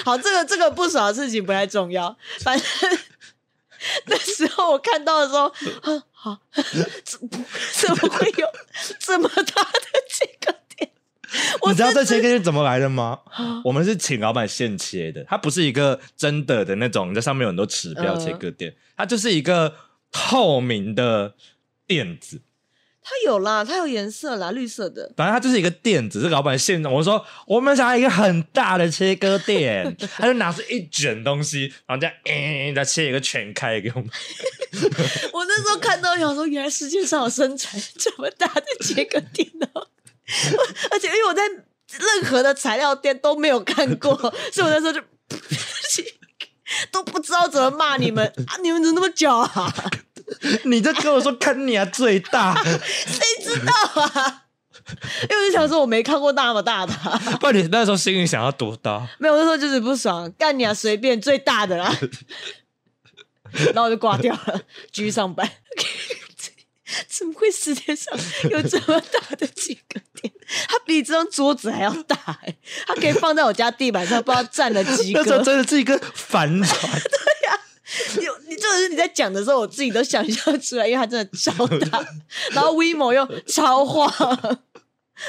[0.04, 2.14] 好，这个这个不爽的事情不太重要。
[2.40, 2.66] 反正
[4.04, 5.50] 那时候我看到的时候，
[6.22, 7.18] 好， 怎
[7.72, 8.46] 怎么会有
[8.98, 10.90] 这么大的切割点？
[11.66, 13.20] 你知道这切割是怎么来的吗？
[13.64, 19.74] 我们是请老板现切的，它不是一个真的的那种，在上面有很多指标切割点，它就是一个
[20.12, 21.34] 透明的
[21.86, 22.42] 垫子。
[23.11, 25.12] 它有啦，它有颜色啦，绿色的。
[25.16, 34.08] 反正它就是一个垫子，是老板现我说我们想要一个很大的切割垫， 他就拿出一卷东西，然后这样，嗯，再切一个全开给我们。
[35.32, 39.88] 我那时候看到，想说原来世界上有生产这么大的切割垫哦。
[40.92, 44.14] 而且因为我在任何的材料店都没有看过，
[44.52, 45.00] 所以我那时候就
[46.92, 48.54] 都不知道怎么骂你们啊！
[48.62, 49.74] 你们怎么那么狡啊？
[50.64, 54.44] 你在跟我说看你啊最大， 谁知道啊？
[55.22, 59.06] 因为我就想说我没看过那么大的、啊，不然你那时候心里想要多大？
[59.18, 61.94] 没有，那时候就是不爽，干你啊随便最大的啦，
[63.72, 65.48] 然后我就挂掉了，继续上班。
[67.08, 68.12] 怎么会世界上
[68.50, 70.32] 有这么大的几个点？
[70.68, 72.58] 它比这张桌子还要大哎、欸！
[72.84, 75.20] 它可以放在我家地板上，不知道占了几个。
[75.20, 77.00] 那时候真的是一个帆船。
[77.00, 77.39] 对
[77.91, 82.05] 呀、啊，有你就是你在讲的时候，我自己都想象出来，因为它真的超大，
[82.53, 84.12] 然后 WeMo 又超晃，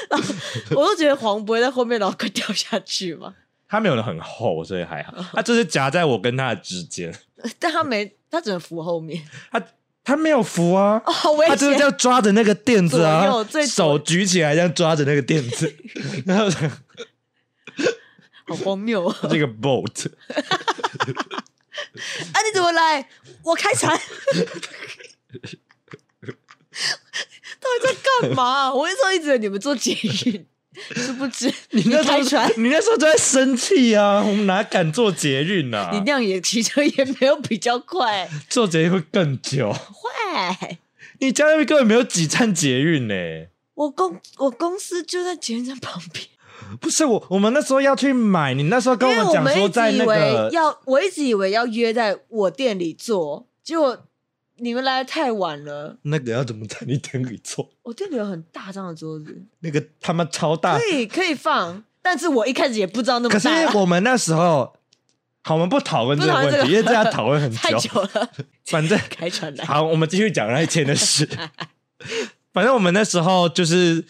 [0.08, 0.34] 然后
[0.70, 3.34] 我都觉得黄不会在后面，然后快掉下去嘛。
[3.68, 5.14] 它没有的很厚，所以还好。
[5.32, 7.14] 它就是夹在我跟它的之间，
[7.58, 9.22] 但它没，它只能扶后面。
[9.50, 9.62] 它。
[10.04, 11.12] 他没有扶啊，哦、
[11.46, 13.24] 他就是这样抓着那个垫子啊，
[13.64, 15.72] 手举起来这样抓着那个垫子，
[16.26, 16.50] 然后
[18.48, 19.16] 好荒谬啊！
[19.30, 20.10] 这个 boat，
[22.32, 23.08] 啊，你怎么来？
[23.42, 23.96] 我开船，
[27.60, 28.72] 到底在干嘛？
[28.72, 30.46] 我那时候一直以为你们做捷运。
[30.96, 34.24] 殊不知你那时候，你那时候就在生气啊！
[34.24, 35.90] 我们哪敢做捷运啊？
[35.92, 39.70] 你那样也骑车也没有比较快， 做捷运会更久。
[39.92, 40.78] 会，
[41.20, 43.14] 你家那边根本没有几站捷运呢。
[43.74, 46.26] 我公我公司就在捷运站旁边。
[46.80, 54.06] 不是我，我们那时候要去买，你那时候跟我们讲说在那个要，我一直以为要约在我店里做，结果。
[54.58, 57.68] 你们来的太晚了，那个要怎么在你店里做？
[57.82, 63.40] 我店里有很大张的桌子，那个他妈超大，可以可以放，但是我一开始也不知道那么大。
[63.40, 64.72] 可是我们那时候，
[65.42, 68.30] 好，我们不讨论这个问题，这个、因为这样讨论很久 太久了。
[68.66, 71.28] 反正 开船来，好，我们继续讲那一天的事。
[72.52, 74.04] 反正我们那时候就是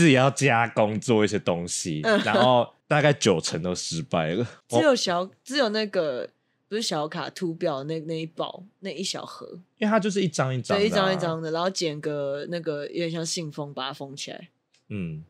[0.00, 6.30] 自己要加工做一些东西，然后大概九成都失败了， 只有小，只有那个。
[6.70, 9.44] 不是小卡图表那那一包那一小盒，
[9.78, 14.48] 因为它就是一张一张，对，一张一张的，然后剪个那个有点像信封，把它封起来。
[14.88, 15.24] 嗯，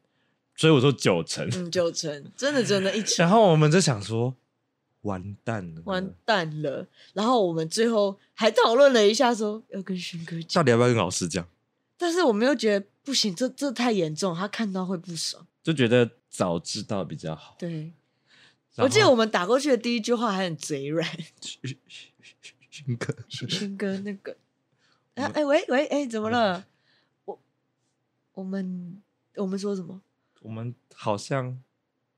[0.54, 3.24] 所以我说九成，嗯，九成，真的真的，一成。
[3.24, 4.34] 然后我们就想说，
[5.00, 6.86] 完蛋了，完蛋了。
[7.14, 11.48] 然后我们最后还讨论了一下，说要跟勋哥讲，到底要不要跟老师讲？
[11.96, 17.56] 但是我们又觉得不行，这这太严重，他看到会不爽，就觉得早知道比较好。
[17.58, 17.92] 对。
[18.76, 21.06] 我记得我们打过去的第一句话还很嘴软，
[22.70, 24.34] 勋 哥，勋哥那个，
[25.14, 26.64] 哎、啊欸、喂喂哎、欸、怎么了？
[27.26, 27.38] 我
[28.32, 29.02] 我们
[29.34, 30.00] 我们说什么？
[30.40, 31.60] 我们好像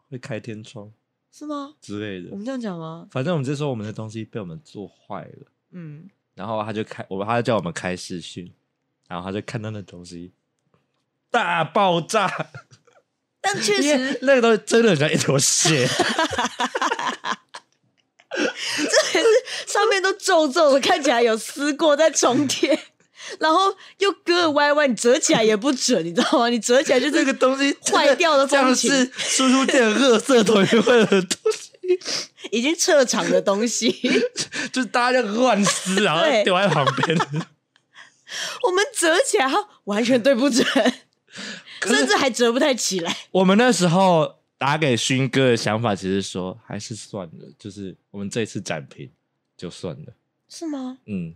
[0.08, 0.92] 会开天窗，
[1.32, 1.74] 是吗？
[1.80, 2.30] 之类的。
[2.30, 3.08] 我们这样讲吗？
[3.10, 8.52] 反正我们就说我们的东西被我们做坏了，嗯，然后他就开，我他就叫我们开视讯，
[9.08, 10.32] 然后他就看到那东西
[11.32, 12.46] 大爆炸。
[13.44, 15.84] 但确实，那个东西真的很像一坨血，
[18.36, 19.28] 这也是
[19.66, 22.78] 上面都皱皱的，看起来有撕过再重贴，
[23.40, 26.48] 然后又割歪歪，你折起来也不准，你知道吗？
[26.50, 31.72] 你折起来就是那个东西坏掉的风景，是输出店的垃圾桶里面的东西，
[32.52, 33.90] 已经撤场的东西，
[34.72, 37.18] 就是大家就乱撕，然后丢在旁边。
[38.62, 40.64] 我们折起来，它，完全对不准。
[41.86, 43.16] 甚至还折不太起来。
[43.30, 49.10] 我们那时候打给勋哥的想法，其实说还是算了，就是我们这次展平
[49.56, 50.12] 就算了。
[50.48, 50.98] 是吗？
[51.06, 51.34] 嗯，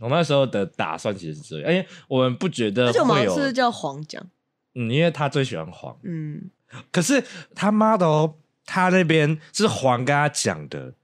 [0.00, 2.90] 我们那时候的打算其实是这样，因为我们不觉得会有。
[2.90, 4.26] 而且我们是叫黄讲，
[4.74, 5.96] 嗯，因为他最喜欢黄。
[6.02, 6.50] 嗯，
[6.90, 7.22] 可是
[7.54, 8.34] 他妈的哦，
[8.64, 10.94] 他那边是黄跟他讲的，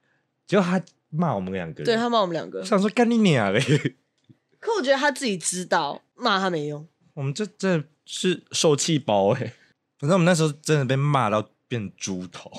[0.47, 3.61] 结果他骂我们两个人，对他骂我们两个，想说干你娘嘞！
[4.59, 6.87] 可我觉得他自己知道骂他没用，
[7.21, 7.85] 我们这这。
[8.13, 9.53] 是受气包哎、欸，
[10.01, 12.51] 反正我们那时候真的被骂到变猪头，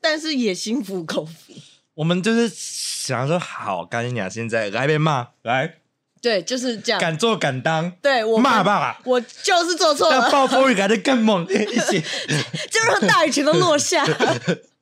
[0.00, 1.52] 但是也心服口服。
[1.92, 5.80] 我们就是想说，好，干你娘，现在来被骂来，
[6.22, 14.06] 对，就是这样，敢做敢当，对我骂爸，我就是做错了，暴风雨来的更猛烈 一些，就让大雨全都落下。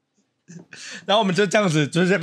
[1.05, 2.17] 然后我们就这样子，就是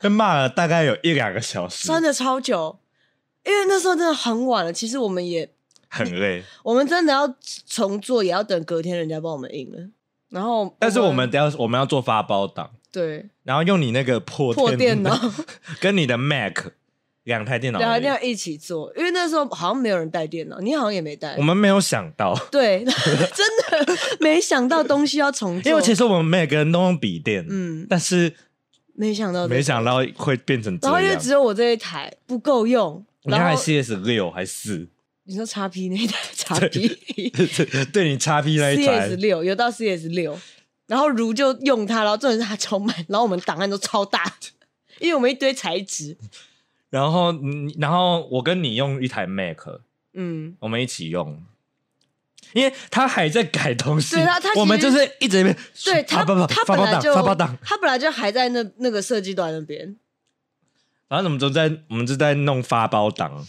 [0.00, 2.78] 被骂了大概有一两个小时，真的超久，
[3.44, 4.72] 因为那时候真的很晚了。
[4.72, 5.50] 其实我们也。
[5.90, 7.26] 很累，我们真的要
[7.66, 9.78] 重做，也要等隔天人家帮我们印了。
[10.30, 15.18] 然后，但是我们等下我们要做发包档，对，然后用你那个破破电脑
[15.80, 16.66] 跟你的 Mac
[17.24, 28.34] 两台电脑，两台电脑一起做，因为那时候好像没有人带电脑，你好像也没带，我们没有想到，对， 真的没想到东西要重做，因为其实我们每个人都用笔电，嗯，但是
[28.94, 34.88] 没想到没想到会变成这样，然后因为只有我这一台不够用，你还 CS 六还是四？
[35.28, 36.88] 你说叉 P 那一台叉 P，
[37.92, 40.40] 对你叉 P 那一台 CS 六有到 CS 六，
[40.86, 44.24] 然后如就用它，然后重点是它超慢，然后我们档案都超大，
[45.00, 46.16] 因为我们一堆材质。
[46.88, 47.34] 然后，
[47.78, 49.58] 然后我跟你用一台 Mac，
[50.14, 51.42] 嗯，我们一起用，
[52.54, 59.94] 因为他还在改东西，对他，他我们就是一直在对他，不不，他本来就发包档，他本来就还在那那个设计端那边，
[61.06, 63.46] 反正我们都在，我们就在弄发包档。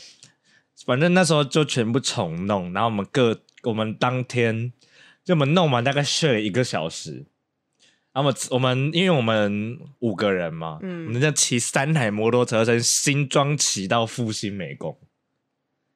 [0.86, 4.72] 反正那时候就全部重弄，然后我们各我们当天
[5.24, 7.26] 就我们弄完大概睡了一个小时，
[8.14, 14.98] 然后我们因为我们五个人嘛，嗯，我们这样骑三台摩托车从新庄骑到复兴美工，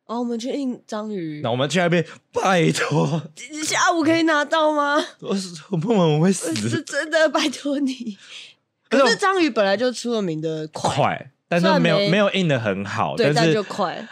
[0.06, 3.24] 哦，我们去印章鱼，那我们去那边拜托，
[3.64, 4.98] 下午可以拿到吗？
[5.22, 5.36] 我
[5.70, 8.18] 我不我会死，是真的拜托你。
[8.90, 14.08] 可是章鱼本来就出了名的快，快但是没有没，没有印的很好，对，但是就快。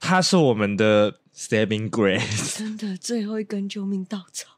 [0.00, 4.56] 他是我们的 saving grace，真的最后一根救命稻草。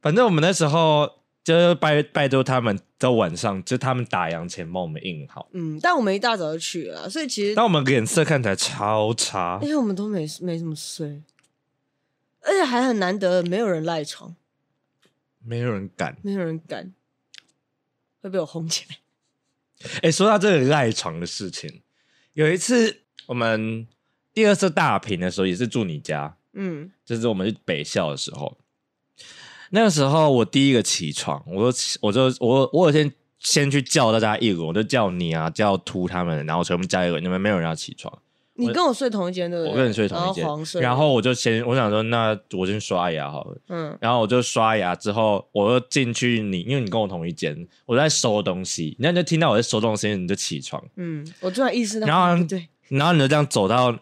[0.00, 5.48] 反正我们那时候就拜拜托他们，在晚上就他们打烊前帮我们印好。
[5.52, 11.22] 嗯，但我们一大早就去了，所以其实但我们脸色看起来超差，因为我们都没没怎么睡，
[12.40, 14.34] 而且还很难得没有人赖床，
[15.44, 16.94] 没有人敢，没有人敢，
[18.22, 18.96] 会被我轰起来。
[19.96, 21.82] 哎、欸，说到这个赖床的事情，
[22.32, 23.86] 有一次我们。
[24.38, 28.56] 第二次大屏的时候也是住你家，嗯，就是我们去北校的时候，
[29.70, 38.16] 那个时候我第一个起床，我就我就我我有先先去叫大家一轮，我就叫你啊，叫秃他们，然后全部叫一轮，你们没有人要起床。
[38.54, 39.72] 你跟我睡同一间对不对？
[39.72, 40.46] 我跟你睡同一间，
[40.80, 53.98] 然后我就先我想说，那我先刷牙好了，嗯，然后我就刷牙之后，我又进去你，因为你跟我同一间，我在收东西，然后你就听到我在收东西，你就起床，嗯，我突然意识到，然后对，然后你就这样走到。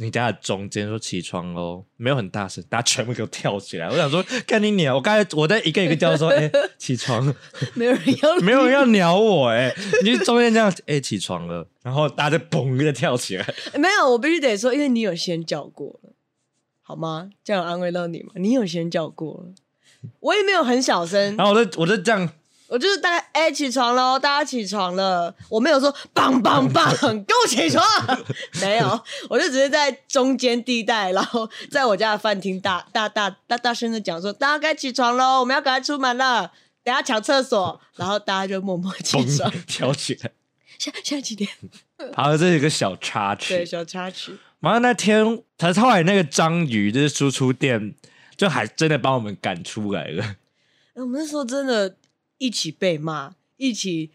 [0.00, 3.88] 你家的中间说起床喽，没有很大声，大家全部给我跳起来。
[3.88, 4.94] 我想说， 看你鸟！
[4.94, 7.34] 我刚才我在一个一个叫说， 哎、欸，起床，
[7.74, 9.74] 没有人要，没有人要鸟我、欸，哎，
[10.04, 13.78] 你就中间这样，哎、欸，起床了，然后大家就嘣的跳起来、欸。
[13.78, 16.12] 没有，我必须得说，因为你有先叫过了，
[16.82, 17.30] 好吗？
[17.42, 18.32] 这样安慰到你吗？
[18.36, 19.54] 你有先叫过了，
[20.20, 22.30] 我也没有很小声， 然后我就我就这样。
[22.68, 25.34] 我就是大概哎、欸，起床喽，大家起床了。
[25.48, 26.86] 我没有说棒棒棒，
[27.24, 27.82] 给我起床，
[28.60, 36.52] 没有，我就只是在中间地带，然后在我家的饭厅大大大大大声的讲说，大家该起床喽，我们要赶快出门了，
[36.84, 40.30] 等下抢厕所，然后大家就默默起床，跳起来。
[40.78, 41.50] 现现在几点？
[42.14, 44.38] 好，这是一个小插曲，对，小插曲。
[44.60, 47.94] 完了那天，他后来那个章鱼就是输出店，
[48.36, 50.36] 就还真的把我们赶出来了。
[50.92, 51.96] 我们那时候真的。
[52.38, 54.10] 一起被骂，一起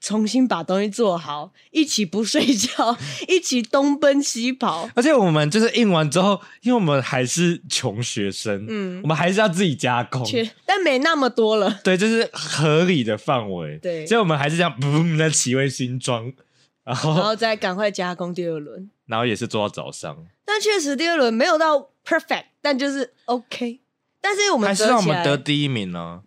[0.00, 2.96] 重新把东西做好，一起不睡觉，
[3.26, 4.88] 一起东奔西跑。
[4.94, 10.22] 而且我们就是印完之后，因为我们还是穷学生，嗯，我们还是要自己加工，
[10.66, 11.80] 但没那么多了。
[11.82, 13.78] 对，就是合理的范围。
[13.78, 16.32] 对，所以我们还是这样，嗯，再骑回新装，
[16.84, 20.26] 然后然后再赶快加工第二轮，然后也是做到早上。
[20.44, 23.80] 但确实第二轮没有到 perfect，但就是 OK。
[24.20, 26.22] 但是我们还是让我们得第一名呢。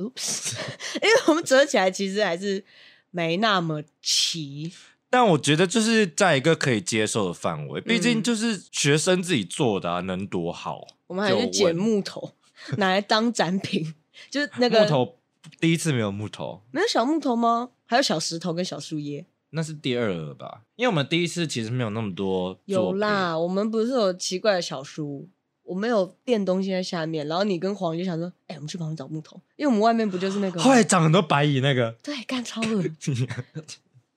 [0.00, 0.54] Oops，
[1.02, 2.64] 因为我们折起来其实还是
[3.10, 4.72] 没那么齐，
[5.10, 10.86] 但我觉得就是在一个可以接受的范围，毕竟就是学生自己做的啊，能多好？
[11.08, 12.32] 我们还是捡木头
[12.78, 13.94] 拿来当展品，
[14.30, 15.18] 就是那个木头
[15.58, 17.70] 第一次没有木头，没有小木头吗？
[17.84, 20.62] 还有小石头跟小树叶，那是第二个吧？
[20.76, 25.28] 因为我们第一次其实没有那么多，有啦，我们不是有奇怪的小书。
[25.70, 32.82] 我没有垫东西在下面，然后你跟黄就想说：“哎、欸，我们去旁边找木头，因为我们外面不就是那个？”后来长很多白蚁，那个 对，干超恶。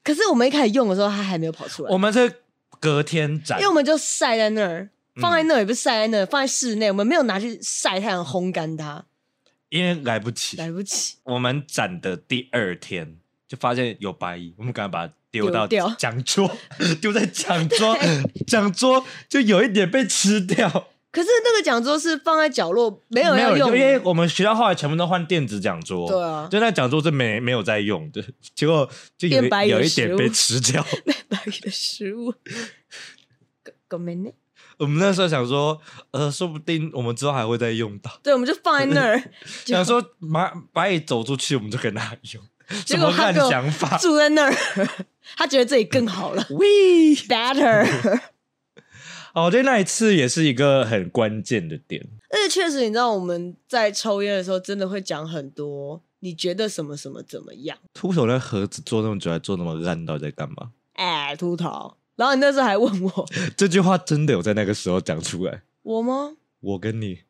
[0.04, 1.92] 可是我们一开始用的时候，它还没有跑出来。
[1.92, 2.42] 我们是
[2.80, 4.90] 隔天展，因为我们就晒在那儿，
[5.22, 9.06] 放在那儿也不是晒在那儿，放在室内，我们没有拿去晒太阳烘干它，
[9.70, 11.18] 因为来不及，来不及。
[11.22, 15.68] 我们展的第二天就发现有白蚁，我们赶快把它丢到
[16.00, 16.50] 讲桌，
[17.00, 17.96] 丢在讲桌，
[18.48, 20.88] 讲桌就有一点被吃掉。
[21.14, 26.08] 可是那个讲桌是放在角落，没有要用，因为我们学校后来全部都换电子讲桌。
[26.10, 28.24] 对啊，就那讲桌是没没有在用的，
[28.56, 30.84] 结果就有有一点被吃掉。
[31.06, 32.34] 变白蚁的食物，
[33.88, 34.00] 狗
[34.80, 38.20] 我们那时候想说，呃，说不定我们之后还会再用到。
[38.24, 39.24] 对，我们就放在那儿，
[39.66, 40.02] 想说
[40.34, 42.44] 白白蚁走出去，我们就可以拿来用。
[42.88, 44.00] 什么烂想法？
[44.00, 44.56] 住在那儿，
[45.38, 46.44] 他觉得这里更好了。
[46.50, 48.20] We better。
[49.34, 52.06] 哦，对，那一次也是一个很关键的点。
[52.30, 56.02] 而且确实，你知道我们在抽烟的时候，真的会讲很多。
[56.20, 57.78] 你觉得什么什么怎么样？
[57.94, 60.72] 秃头那盒子做那么久，还做那么烂，到底在干嘛？
[60.94, 65.64] 哎，秃头，然后你那时候还问我 这句话真的有在那个时候讲出来？
[65.82, 66.36] 我吗？
[66.62, 67.24] 我跟你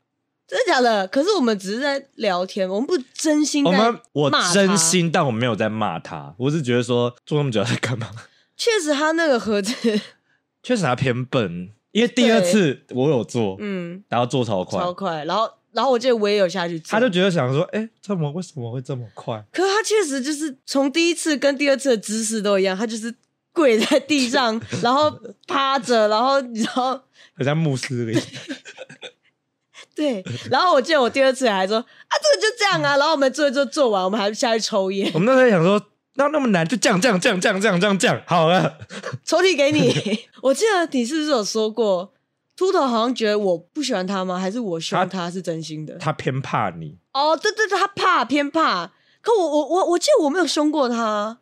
[0.45, 1.07] 真的假的？
[1.07, 3.65] 可是我们只是在聊天，我们不真心。
[3.65, 6.35] 我们我真心，但我没有在骂他。
[6.37, 8.11] 我是觉得说做那么久在干嘛？
[8.55, 9.73] 确实，他那个盒子
[10.61, 15.23] 确实他偏笨，因为第二次我有做，嗯，然后做超快，超快。
[15.25, 19.43] 然后，然后我记得我也有下去做，他就觉得想说，哎，这么为什么会这么快？
[19.51, 23.13] 可是他确实就是从第一次跟第二次的姿势都一样，他就是
[23.51, 25.11] 跪在地上， 然后
[25.47, 27.03] 趴着，然后你知道，
[27.35, 28.19] 很像穆斯林。
[29.95, 31.85] 对，然后我记得我第二次还说啊，
[32.19, 35.11] 这个就这样啊，然后我们做一做做完，我们还下去抽烟。
[35.13, 35.79] 我们那时候想说，
[36.15, 38.77] 那那么难，就这样这样这样这样这样这样这样好了。
[39.25, 39.91] 抽屉给你，
[40.43, 42.13] 我记得你是不是有说过，
[42.55, 44.37] 秃头好像觉得我不喜欢他吗？
[44.37, 45.95] 还是我凶他是真心的？
[45.95, 46.97] 他，他偏怕你。
[47.13, 48.91] 哦，对对对，他怕偏怕。
[49.21, 51.39] 可我我我我记得我没有凶过他，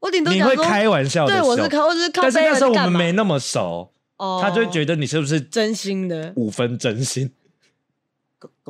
[0.00, 2.22] 我顶多你会开玩笑的，对，我是开，我是开。
[2.22, 7.32] 但是那时候我们没那么熟，哦，他就会觉得你是不是真心的，五分真心。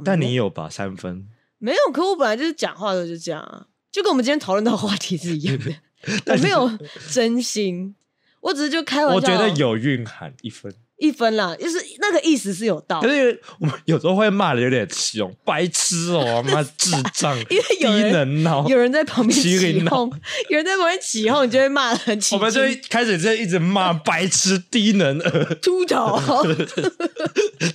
[0.05, 0.69] 但你有吧？
[0.69, 5.73] 三分没有，可我本来就是讲话的，就这样啊，就跟我们今天讨论到话题是一样的。
[6.27, 6.69] 我没有
[7.13, 7.95] 真心，
[8.41, 9.15] 我只是就开玩笑。
[9.15, 13.07] 我觉得有蕴含一分，一分啦，就是那个意思是有道理。
[13.07, 20.11] 可是我们有时候会骂的有点凶，白痴哦，妈 智障，因为有低能脑，有人在旁边起哄，
[20.49, 22.35] 有人在旁边起哄，你就会骂的很起。
[22.35, 26.21] 我们就开始就一直骂 白痴、低能儿、秃头、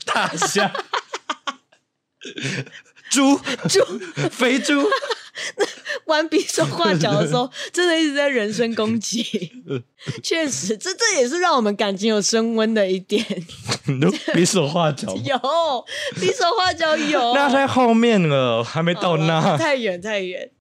[0.03, 0.69] 大象。
[3.09, 3.37] 猪
[3.69, 3.79] 猪
[4.29, 4.87] 肥猪，
[6.05, 9.23] 玩比手画脚的时候， 真的一直在人身攻击。
[10.23, 13.25] 确实，这这也是让我们感情有升温的一点。
[14.33, 15.85] 比手画脚有，
[16.19, 20.49] 比手画脚有，那在后面了，还没到那，太远太远。